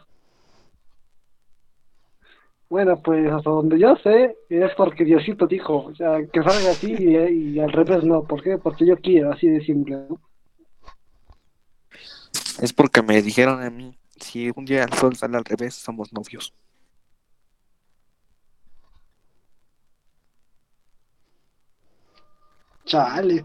Bueno, 2.69 3.01
pues 3.01 3.31
hasta 3.31 3.49
donde 3.49 3.79
yo 3.79 3.95
sé, 3.95 4.37
es 4.47 4.71
porque 4.77 5.05
Diosito 5.05 5.47
dijo, 5.47 5.85
o 5.85 5.95
sea, 5.95 6.23
que 6.31 6.43
salga 6.43 6.69
así 6.69 6.93
y, 6.93 7.55
y 7.55 7.59
al 7.59 7.71
revés 7.71 8.03
no. 8.03 8.25
¿Por 8.25 8.43
qué? 8.43 8.59
Porque 8.59 8.85
yo 8.85 8.95
quiero, 8.97 9.31
así 9.33 9.47
de 9.47 9.65
simple. 9.65 10.05
¿no? 10.07 10.21
Es 12.61 12.73
porque 12.73 13.01
me 13.01 13.19
dijeron 13.23 13.63
a 13.63 13.71
mí, 13.71 13.97
si 14.15 14.51
un 14.55 14.65
día 14.65 14.83
el 14.83 14.93
sol 14.93 15.15
sale 15.15 15.37
al 15.37 15.45
revés, 15.45 15.73
somos 15.73 16.13
novios. 16.13 16.53
Chale. 22.85 23.43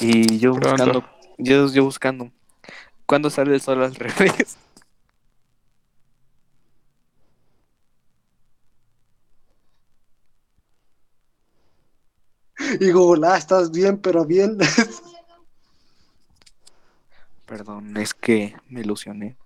Y 0.00 0.38
yo 0.38 0.54
Pronto. 0.54 0.70
buscando, 0.70 1.04
yo, 1.38 1.68
yo 1.68 1.84
buscando. 1.84 2.30
¿Cuándo 3.06 3.28
sale 3.28 3.54
el 3.54 3.60
sol 3.60 3.82
al 3.82 3.94
revés? 3.94 4.56
Y 12.78 12.92
Google, 12.92 13.26
ah, 13.26 13.36
estás 13.36 13.72
bien, 13.72 13.98
pero 13.98 14.24
bien. 14.24 14.58
Perdón, 17.46 17.96
es 17.96 18.14
que 18.14 18.54
me 18.68 18.80
ilusioné. 18.80 19.36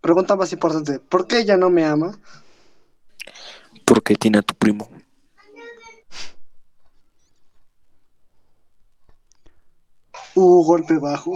Pregunta 0.00 0.36
más 0.36 0.52
importante, 0.52 0.98
¿por 0.98 1.26
qué 1.26 1.38
ella 1.38 1.56
no 1.56 1.70
me 1.70 1.84
ama? 1.84 2.18
Porque 3.86 4.16
tiene 4.16 4.38
a 4.38 4.42
tu 4.42 4.52
primo. 4.54 4.90
Uh, 10.34 10.64
golpe 10.64 10.98
bajo. 10.98 11.32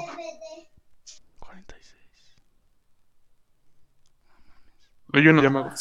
46. 1.38 1.96
Hay 5.14 5.28
una 5.28 5.42
llamada. 5.42 5.74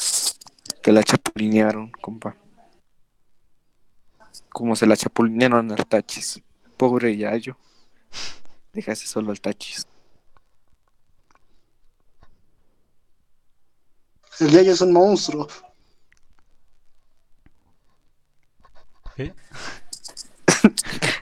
Que 0.82 0.92
la 0.92 1.04
chapulinearon, 1.04 1.92
compa. 1.92 2.38
Como 4.50 4.76
se 4.76 4.86
la 4.86 4.96
chapulinearon 4.96 5.72
al 5.72 5.86
Tachis. 5.86 6.42
Pobre 6.78 7.18
Yayo. 7.18 7.58
Déjase 8.72 9.08
solo 9.08 9.32
al 9.32 9.42
Tachis. 9.42 9.86
El 14.40 14.52
Yayo 14.52 14.72
es 14.72 14.82
un 14.82 14.94
monstruo. 14.94 15.48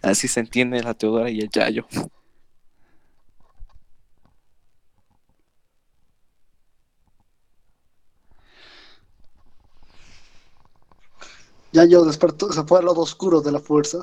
Así 0.01 0.27
se 0.27 0.39
entiende 0.39 0.81
la 0.83 0.93
Teodora 0.93 1.29
y 1.29 1.39
el 1.39 1.49
Yayo. 1.49 1.87
Yayo 11.71 12.05
despertó, 12.05 12.51
se 12.51 12.63
fue 12.63 12.79
al 12.79 12.85
lado 12.85 13.01
oscuro 13.01 13.41
de 13.41 13.51
la 13.51 13.59
fuerza. 13.59 13.99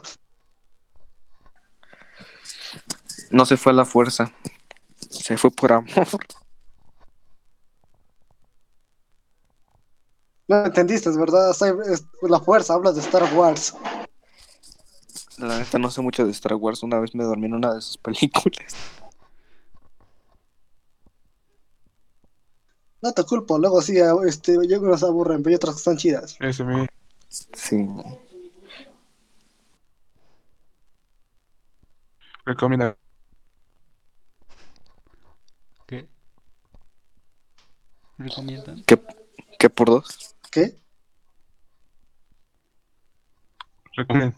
No 3.30 3.46
se 3.46 3.56
fue 3.56 3.72
a 3.72 3.74
la 3.74 3.84
fuerza. 3.84 4.32
Se 5.10 5.36
fue 5.36 5.50
por 5.50 5.72
amor. 5.72 6.08
No 10.54 10.66
entendiste, 10.66 11.10
es 11.10 11.16
verdad. 11.16 11.52
La 12.22 12.40
fuerza 12.40 12.74
habla 12.74 12.92
de 12.92 13.00
Star 13.00 13.34
Wars. 13.34 13.74
La 15.38 15.58
neta 15.58 15.78
no 15.78 15.90
sé 15.90 16.00
mucho 16.00 16.24
de 16.24 16.30
Star 16.30 16.54
Wars. 16.54 16.82
Una 16.82 17.00
vez 17.00 17.14
me 17.14 17.24
dormí 17.24 17.46
en 17.46 17.54
una 17.54 17.74
de 17.74 17.80
sus 17.80 17.98
películas. 17.98 18.74
No 23.02 23.12
te 23.12 23.24
culpo, 23.24 23.58
luego 23.58 23.82
sí, 23.82 23.98
este, 24.26 24.56
yo 24.66 24.80
nos 24.80 25.02
aburren, 25.02 25.42
pero 25.42 25.50
hay 25.50 25.56
otras 25.56 25.74
que 25.74 25.78
están 25.78 25.96
chidas. 25.98 26.36
Ese 26.40 26.64
me. 26.64 26.88
Sí. 27.28 27.86
Recomienda. 32.46 32.96
¿Qué? 35.86 36.08
¿Recomiendan? 38.16 38.84
¿Qué, 38.84 39.02
qué 39.58 39.68
por 39.68 39.88
dos? 39.88 40.33
¿Qué? 40.54 40.78
Recomienda. 43.96 44.36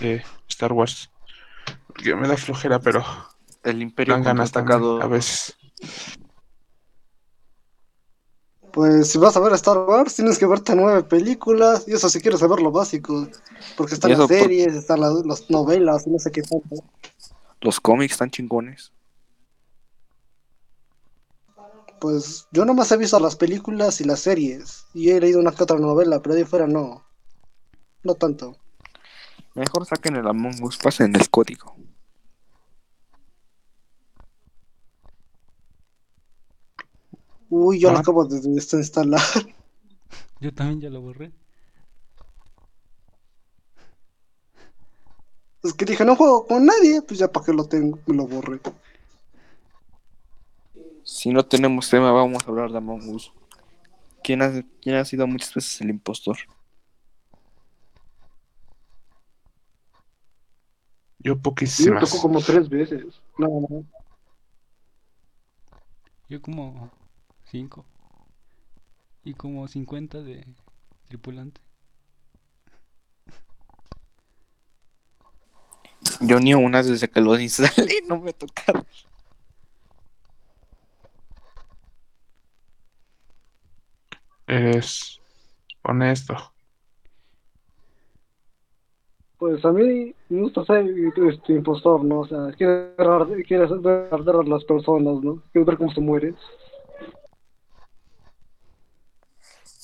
eh, 0.00 0.22
Star 0.48 0.72
Wars. 0.72 1.10
Porque 1.88 2.14
me 2.14 2.28
da 2.28 2.36
flojera, 2.36 2.78
pero 2.78 3.04
El 3.64 3.82
Imperio 3.82 4.14
dan 4.14 4.22
ganas 4.22 4.52
contraatacado. 4.52 5.02
a 5.02 5.08
veces. 5.08 5.56
Pues 8.72 9.10
si 9.10 9.18
vas 9.18 9.36
a 9.36 9.40
ver 9.40 9.52
Star 9.54 9.78
Wars, 9.78 10.14
tienes 10.14 10.38
que 10.38 10.46
verte 10.46 10.76
nueve 10.76 11.02
películas, 11.02 11.84
y 11.88 11.94
eso 11.94 12.08
si 12.08 12.20
quieres 12.20 12.38
saber 12.38 12.60
lo 12.60 12.70
básico. 12.70 13.26
Porque 13.76 13.94
están 13.94 14.12
las 14.12 14.20
por- 14.20 14.28
series, 14.28 14.74
están 14.74 15.00
las, 15.00 15.12
las 15.26 15.50
novelas, 15.50 16.06
no 16.06 16.18
sé 16.20 16.30
qué 16.30 16.42
tanto. 16.42 16.76
Los 17.60 17.80
cómics 17.80 18.12
están 18.12 18.30
chingones. 18.30 18.92
Pues 22.00 22.46
yo 22.52 22.64
nomás 22.64 22.92
he 22.92 22.96
visto 22.96 23.18
las 23.18 23.36
películas 23.36 24.00
y 24.00 24.04
las 24.04 24.20
series, 24.20 24.86
y 24.94 25.10
he 25.10 25.20
leído 25.20 25.40
una 25.40 25.52
que 25.52 25.62
otra 25.62 25.78
novela, 25.78 26.20
pero 26.22 26.34
de 26.34 26.42
ahí 26.42 26.46
fuera 26.46 26.66
no. 26.66 27.04
No 28.04 28.14
tanto. 28.14 28.56
Mejor 29.54 29.84
saquen 29.86 30.16
el 30.16 30.26
Among 30.28 30.62
Us, 30.62 30.78
pasen 30.78 31.14
el 31.16 31.28
código. 31.30 31.74
Uy, 37.50 37.80
yo 37.80 37.90
lo 37.90 37.98
Ah. 37.98 38.00
acabo 38.00 38.24
de 38.26 38.40
desinstalar. 38.40 39.20
Yo 40.40 40.54
también 40.54 40.80
ya 40.80 40.88
lo 40.90 41.00
borré. 41.00 41.32
Es 45.64 45.74
que 45.74 45.84
dije, 45.84 46.04
no 46.04 46.14
juego 46.14 46.46
con 46.46 46.64
nadie, 46.64 47.02
pues 47.02 47.18
ya 47.18 47.26
para 47.32 47.44
qué 47.46 47.52
lo 47.52 47.64
tengo, 47.64 47.98
me 48.06 48.14
lo 48.14 48.28
borré. 48.28 48.60
Si 51.10 51.30
no 51.32 51.42
tenemos 51.42 51.88
tema, 51.88 52.12
vamos 52.12 52.44
a 52.44 52.50
hablar 52.50 52.70
de 52.70 52.76
Among 52.76 53.14
Us. 53.14 53.32
¿Quién 54.22 54.42
ha, 54.42 54.52
quién 54.82 54.96
ha 54.96 55.06
sido 55.06 55.26
muchas 55.26 55.54
veces 55.54 55.80
el 55.80 55.88
impostor? 55.88 56.36
Yo 61.18 61.32
Y 61.32 61.36
me 61.36 61.40
poquísimas. 61.40 62.10
tocó 62.10 62.20
como 62.20 62.42
tres 62.42 62.68
veces. 62.68 63.22
No, 63.38 63.48
no. 63.48 63.86
Yo 66.28 66.42
como 66.42 66.90
5. 67.44 67.86
Y 69.24 69.32
como 69.32 69.66
50 69.66 70.20
de 70.20 70.46
tripulante. 71.08 71.62
Yo 76.20 76.38
ni 76.38 76.52
una 76.52 76.82
desde 76.82 77.08
que 77.08 77.22
lo 77.22 77.38
instalé, 77.40 78.02
no 78.06 78.20
me 78.20 78.30
ha 78.30 78.34
Eres 84.48 85.20
honesto. 85.82 86.34
Pues 89.36 89.62
a 89.64 89.70
mí 89.70 90.14
me 90.30 90.40
gusta 90.40 90.64
ser 90.64 90.86
este 91.28 91.52
impostor, 91.52 92.02
¿no? 92.02 92.20
O 92.20 92.26
sea, 92.26 92.50
quieres 92.56 92.96
ver, 92.96 93.44
quieres 93.44 93.70
a 93.70 94.42
las 94.44 94.64
personas, 94.64 95.22
¿no? 95.22 95.42
Quieres 95.52 95.66
ver 95.66 95.76
cómo 95.76 95.92
se 95.92 96.00
mueren. 96.00 96.36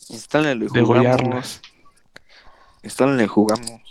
Instálenlo 0.08 0.64
y 0.64 0.68
jugamos. 0.68 1.60
Instálenlo 2.82 3.22
y 3.22 3.26
jugamos. 3.26 3.82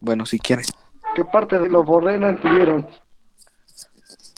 Bueno, 0.00 0.26
si 0.26 0.38
quieren, 0.38 0.66
¿Qué 1.14 1.24
parte 1.24 1.58
de 1.58 1.68
lo 1.68 1.84
borré 1.84 2.18
no 2.18 2.28
entendieron? 2.28 2.86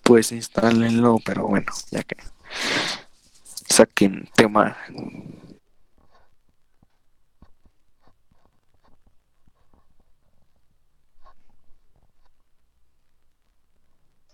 Pues 0.06 0.30
instálenlo, 0.30 1.18
pero 1.24 1.48
bueno, 1.48 1.66
ya 1.90 2.02
que 2.04 2.16
saquen 3.68 4.30
tema. 4.36 4.76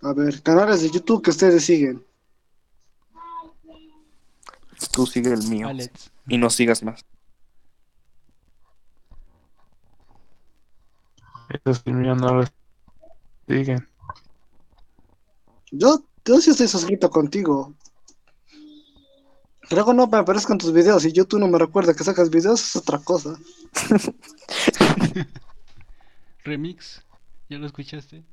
A 0.02 0.12
ver, 0.12 0.42
canales 0.42 0.82
de 0.82 0.90
YouTube 0.90 1.22
que 1.22 1.30
ustedes 1.30 1.64
siguen. 1.64 2.04
Tú 4.92 5.06
sigue 5.06 5.32
el 5.32 5.44
mío 5.44 5.68
Alex. 5.68 6.12
y 6.28 6.36
no 6.36 6.50
sigas 6.50 6.82
más. 6.82 7.06
Esos 11.48 11.82
que 11.82 11.92
mío 11.92 12.14
no 12.14 12.34
lo 12.34 12.44
siguen. 13.48 13.91
Yo, 15.72 16.04
yo 16.24 16.40
sí 16.40 16.50
estoy 16.50 16.68
suscrito 16.68 17.10
contigo. 17.10 17.74
Luego 19.70 19.92
no 19.94 20.06
me 20.06 20.18
aparezcan 20.18 20.58
tus 20.58 20.72
videos 20.72 21.04
y 21.04 21.12
YouTube 21.12 21.40
no 21.40 21.48
me 21.48 21.58
recuerda 21.58 21.94
que 21.94 22.04
sacas 22.04 22.30
videos, 22.30 22.60
es 22.62 22.76
otra 22.76 22.98
cosa. 22.98 23.36
Remix. 26.44 27.02
¿Ya 27.48 27.58
lo 27.58 27.66
escuchaste? 27.66 28.24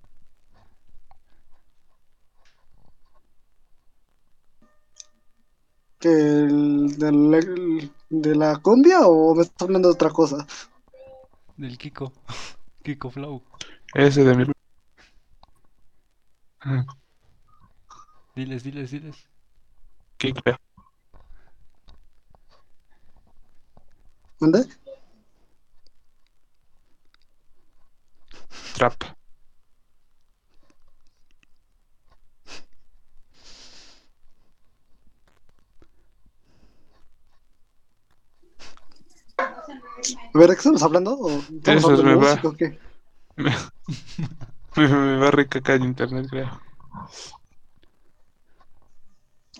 ¿Que 6.00 6.10
el, 6.10 6.98
del- 6.98 7.34
el- 7.34 7.92
de 8.10 8.36
la 8.36 8.58
cumbia 8.58 9.02
o 9.08 9.36
me 9.36 9.44
estás 9.44 9.62
hablando 9.64 9.90
de 9.90 9.94
otra 9.96 10.10
cosa? 10.10 10.46
Del 11.58 11.78
Kiko. 11.78 12.14
Kiko 12.84 13.12
Flow. 13.12 13.44
Ese 13.94 14.24
de 14.24 14.36
mi. 14.36 14.46
Diles, 18.40 18.64
diles, 18.64 18.90
diles. 18.92 19.18
¿Qué 20.18 20.32
creo? 20.34 20.56
¿Mande? 24.40 24.66
Trap. 28.76 29.04
A 39.38 40.38
ver, 40.40 40.48
¿de 40.50 40.56
qué 40.56 40.60
estamos 40.60 40.82
hablando? 40.82 41.12
¿O 41.20 41.28
estamos 41.42 41.84
Eso 41.84 41.94
es, 41.94 42.04
me 42.04 42.16
va. 42.16 42.36
música 42.36 42.48
o 42.48 42.54
qué? 42.54 42.80
Me, 44.78 44.88
me, 44.88 44.88
me 44.88 45.18
va 45.18 45.28
a 45.28 45.32
recacar 45.32 45.80
de 45.80 45.86
internet, 45.86 46.28
creo. 46.30 46.62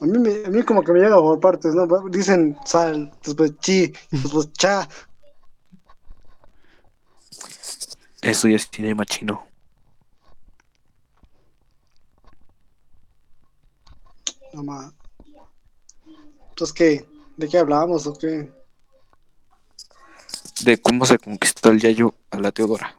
A 0.02 0.06
mí, 0.06 0.18
me- 0.18 0.46
a 0.46 0.50
mí 0.50 0.64
como 0.64 0.84
que 0.84 0.94
me 0.94 1.00
llega 1.00 1.18
por 1.18 1.40
partes, 1.40 1.76
¿no? 1.76 1.86
Dicen 2.10 2.58
sal, 2.66 3.12
después 3.24 3.58
chi, 3.60 3.94
después 4.12 4.52
cha. 4.54 4.88
Eso 8.22 8.48
ya 8.48 8.56
es 8.56 8.70
cinema 8.72 9.06
chino. 9.06 9.46
No 14.54 14.64
más. 14.64 14.94
Entonces, 16.50 16.74
¿qué? 16.74 17.06
¿De 17.38 17.48
qué 17.48 17.58
hablábamos 17.58 18.06
o 18.08 18.14
qué? 18.14 18.52
De 20.64 20.82
cómo 20.82 21.06
se 21.06 21.18
conquistó 21.18 21.70
el 21.70 21.80
Yayo 21.80 22.14
a 22.32 22.40
la 22.40 22.52
Teodora. 22.52 22.96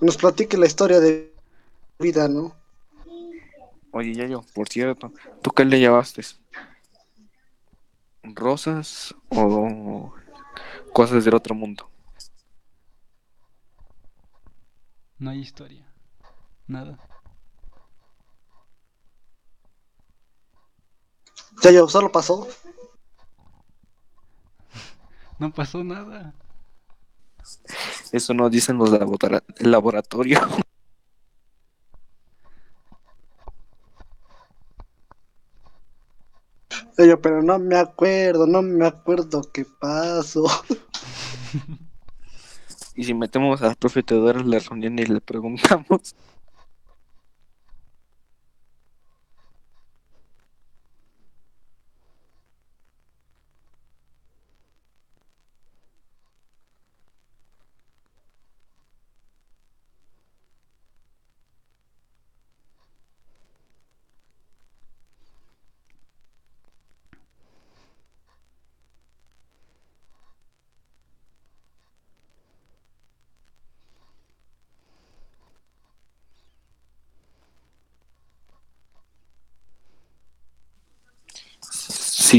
Nos 0.00 0.16
platique 0.16 0.56
la 0.56 0.66
historia 0.66 1.00
de 1.00 1.34
vida, 1.98 2.28
¿no? 2.28 2.59
Oye, 3.92 4.14
Yayo, 4.14 4.42
por 4.54 4.68
cierto, 4.68 5.12
¿tú 5.42 5.50
qué 5.50 5.64
le 5.64 5.78
llevaste? 5.80 6.22
¿Rosas 8.22 9.14
o 9.30 10.12
cosas 10.92 11.24
del 11.24 11.34
otro 11.34 11.54
mundo? 11.54 11.90
No 15.18 15.30
hay 15.30 15.40
historia. 15.40 15.86
Nada. 16.66 16.98
Ya 21.62 21.70
yo, 21.72 21.88
solo 21.88 22.10
pasó. 22.12 22.46
No 25.38 25.50
pasó 25.50 25.82
nada. 25.82 26.34
Eso 28.12 28.34
no 28.34 28.50
dicen 28.50 28.76
los 28.76 28.90
labora- 28.90 29.42
laboratorios. 29.58 30.38
Yo, 36.98 37.20
pero 37.20 37.42
no 37.42 37.58
me 37.58 37.76
acuerdo, 37.76 38.46
no 38.46 38.62
me 38.62 38.86
acuerdo 38.86 39.42
qué 39.52 39.64
pasó. 39.80 40.46
Y 42.96 43.04
si 43.04 43.14
metemos 43.14 43.62
al 43.62 43.76
profe 43.76 44.02
Teodoro 44.02 44.40
en 44.40 44.50
la 44.50 44.58
reunión 44.58 44.98
y 44.98 45.06
le 45.06 45.22
preguntamos, 45.22 46.14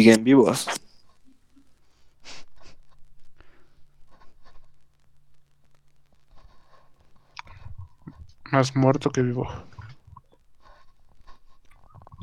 siguen 0.01 0.23
vivos. 0.23 0.67
Más 8.51 8.75
muerto 8.75 9.11
que 9.11 9.21
vivo. 9.21 9.47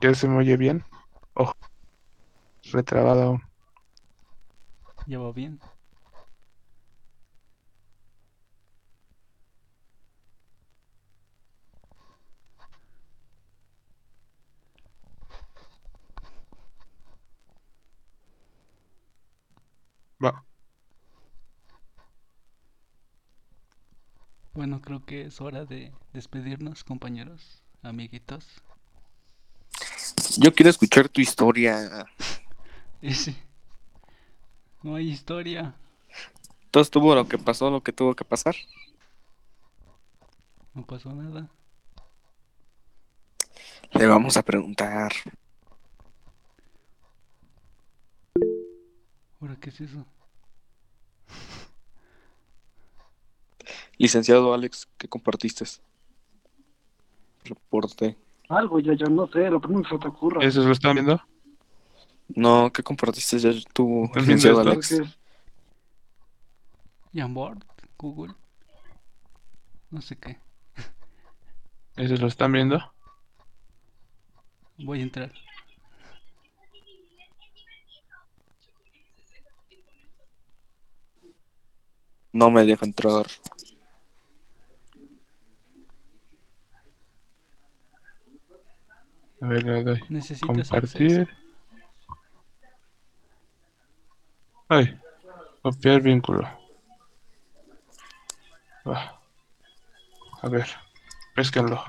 ¿Ya 0.02 0.12
se 0.12 0.26
me 0.26 0.38
oye 0.38 0.56
bien? 0.56 0.84
Oh. 1.34 1.52
Retrabado 2.72 3.22
aún. 3.22 3.42
Ya 5.06 5.20
va 5.20 5.32
bien. 5.32 5.60
Va. 20.20 20.44
Bueno, 24.58 24.82
creo 24.82 25.04
que 25.04 25.26
es 25.26 25.40
hora 25.40 25.64
de 25.64 25.92
despedirnos, 26.12 26.82
compañeros, 26.82 27.62
amiguitos. 27.80 28.44
Yo 30.36 30.52
quiero 30.52 30.68
escuchar 30.68 31.08
tu 31.08 31.20
historia. 31.20 32.04
Ese. 33.00 33.36
No 34.82 34.96
hay 34.96 35.10
historia. 35.10 35.76
Todo 36.72 36.82
estuvo 36.82 37.14
lo 37.14 37.28
que 37.28 37.38
pasó, 37.38 37.70
lo 37.70 37.84
que 37.84 37.92
tuvo 37.92 38.16
que 38.16 38.24
pasar. 38.24 38.56
No 40.74 40.84
pasó 40.84 41.14
nada. 41.14 41.48
Le 43.92 44.06
vamos 44.08 44.36
a 44.36 44.42
preguntar. 44.42 45.12
¿Ahora 49.40 49.54
qué 49.60 49.70
es 49.70 49.80
eso? 49.82 50.04
Licenciado 53.98 54.54
Alex, 54.54 54.88
¿qué 54.96 55.08
compartiste? 55.08 55.64
Reporte. 57.44 58.16
Algo, 58.48 58.78
ya 58.78 58.94
yo 58.94 59.06
no 59.06 59.26
sé, 59.26 59.50
lo 59.50 59.60
primero 59.60 59.82
que 59.82 59.88
se 59.90 59.98
te 59.98 60.08
ocurra. 60.08 60.44
¿Eso 60.44 60.62
lo 60.62 60.72
están 60.72 60.94
viendo? 60.94 61.20
No, 62.28 62.70
¿qué 62.72 62.82
compartiste 62.82 63.38
ya 63.38 63.50
tú, 63.72 64.04
¿Estás 64.04 64.22
licenciado 64.22 64.60
Alex? 64.60 65.02
Jamboard, 67.12 67.64
Google. 67.98 68.34
No 69.90 70.00
sé 70.00 70.16
qué. 70.16 70.38
¿Eso 71.96 72.14
lo 72.16 72.28
están 72.28 72.52
viendo? 72.52 72.78
Voy 74.78 75.00
a 75.00 75.02
entrar. 75.02 75.32
No 82.32 82.50
me 82.50 82.64
deja 82.64 82.86
entrar. 82.86 83.26
A 89.40 89.46
ver, 89.46 89.62
le 89.62 89.84
doy. 89.84 90.04
Necesitas 90.08 90.68
Compartir. 90.68 91.28
Ay, 94.68 95.00
copiar 95.62 96.00
vínculo. 96.02 96.42
Va. 98.86 99.20
A 100.42 100.48
ver, 100.48 100.68
pésquenlo. 101.34 101.82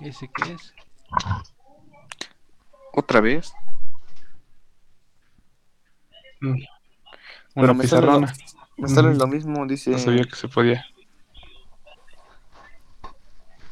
¿Ese 0.00 0.28
qué 0.34 0.52
es? 0.52 0.74
¿Otra 2.92 3.20
vez? 3.20 3.52
Mm. 6.40 6.56
Pero 7.54 7.64
Una 7.72 7.74
me 7.74 7.86
sale, 7.86 8.06
lo, 8.06 8.20
me 8.20 8.88
sale 8.88 9.08
Ujú. 9.10 9.18
lo 9.18 9.26
mismo, 9.28 9.66
dice. 9.66 9.90
No 9.92 9.98
sabía 9.98 10.24
que 10.24 10.34
se 10.36 10.48
podía. 10.48 10.84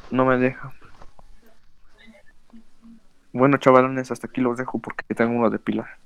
No 0.09 0.25
me 0.25 0.37
deja. 0.37 0.73
Bueno, 3.33 3.57
chavalones, 3.57 4.11
hasta 4.11 4.27
aquí 4.27 4.39
los 4.39 4.57
dejo 4.57 4.79
porque 4.79 5.13
tengo 5.13 5.35
uno 5.37 5.49
de 5.49 5.59
pila. 5.59 5.97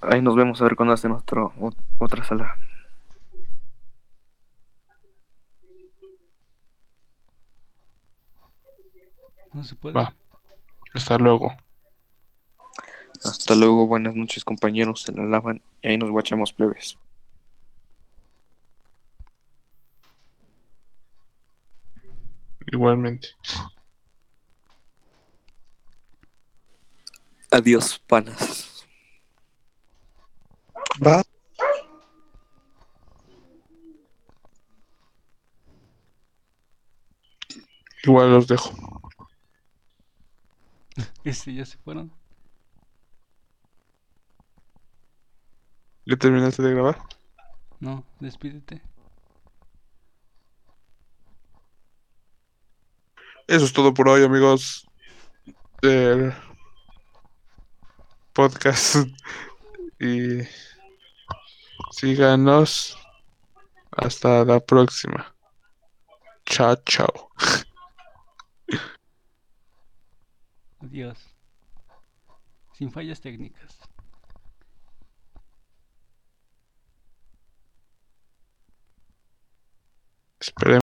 Ahí 0.00 0.22
nos 0.22 0.36
vemos 0.36 0.60
a 0.60 0.64
ver 0.64 0.76
cuando 0.76 0.94
hacen 0.94 1.12
otro, 1.12 1.52
ot- 1.58 1.76
otra 1.98 2.22
sala. 2.24 2.56
No 9.52 9.64
se 9.64 9.74
puede. 9.76 9.94
Va. 9.94 10.14
Hasta 10.94 11.18
luego. 11.18 11.52
Hasta 13.24 13.54
luego, 13.54 13.86
buenas 13.86 14.14
noches 14.14 14.44
compañeros, 14.44 15.02
se 15.02 15.12
la 15.12 15.24
lavan 15.24 15.62
y 15.82 15.88
ahí 15.88 15.96
nos 15.98 16.10
guachamos 16.10 16.52
plebes. 16.52 16.98
Igualmente. 22.74 23.28
Adiós, 27.52 28.00
panas. 28.08 28.84
Va. 31.00 31.22
Igual 38.02 38.32
los 38.32 38.48
dejo. 38.48 38.72
Este 41.24 41.54
ya 41.54 41.64
se 41.64 41.78
fueron. 41.78 42.12
¿Ya 46.06 46.16
terminaste 46.16 46.60
de 46.60 46.72
grabar? 46.72 46.98
No, 47.78 48.04
despídete. 48.18 48.82
Eso 53.46 53.66
es 53.66 53.72
todo 53.74 53.92
por 53.92 54.08
hoy, 54.08 54.24
amigos. 54.24 54.86
Del 55.82 56.32
podcast. 58.32 58.96
Y 60.00 60.42
síganos. 61.92 62.98
Hasta 63.92 64.44
la 64.44 64.60
próxima. 64.60 65.34
Chao, 66.44 66.74
chao. 66.84 67.30
Adiós. 70.80 71.18
Sin 72.76 72.90
fallas 72.90 73.20
técnicas. 73.20 73.78
Esperemos. 80.40 80.84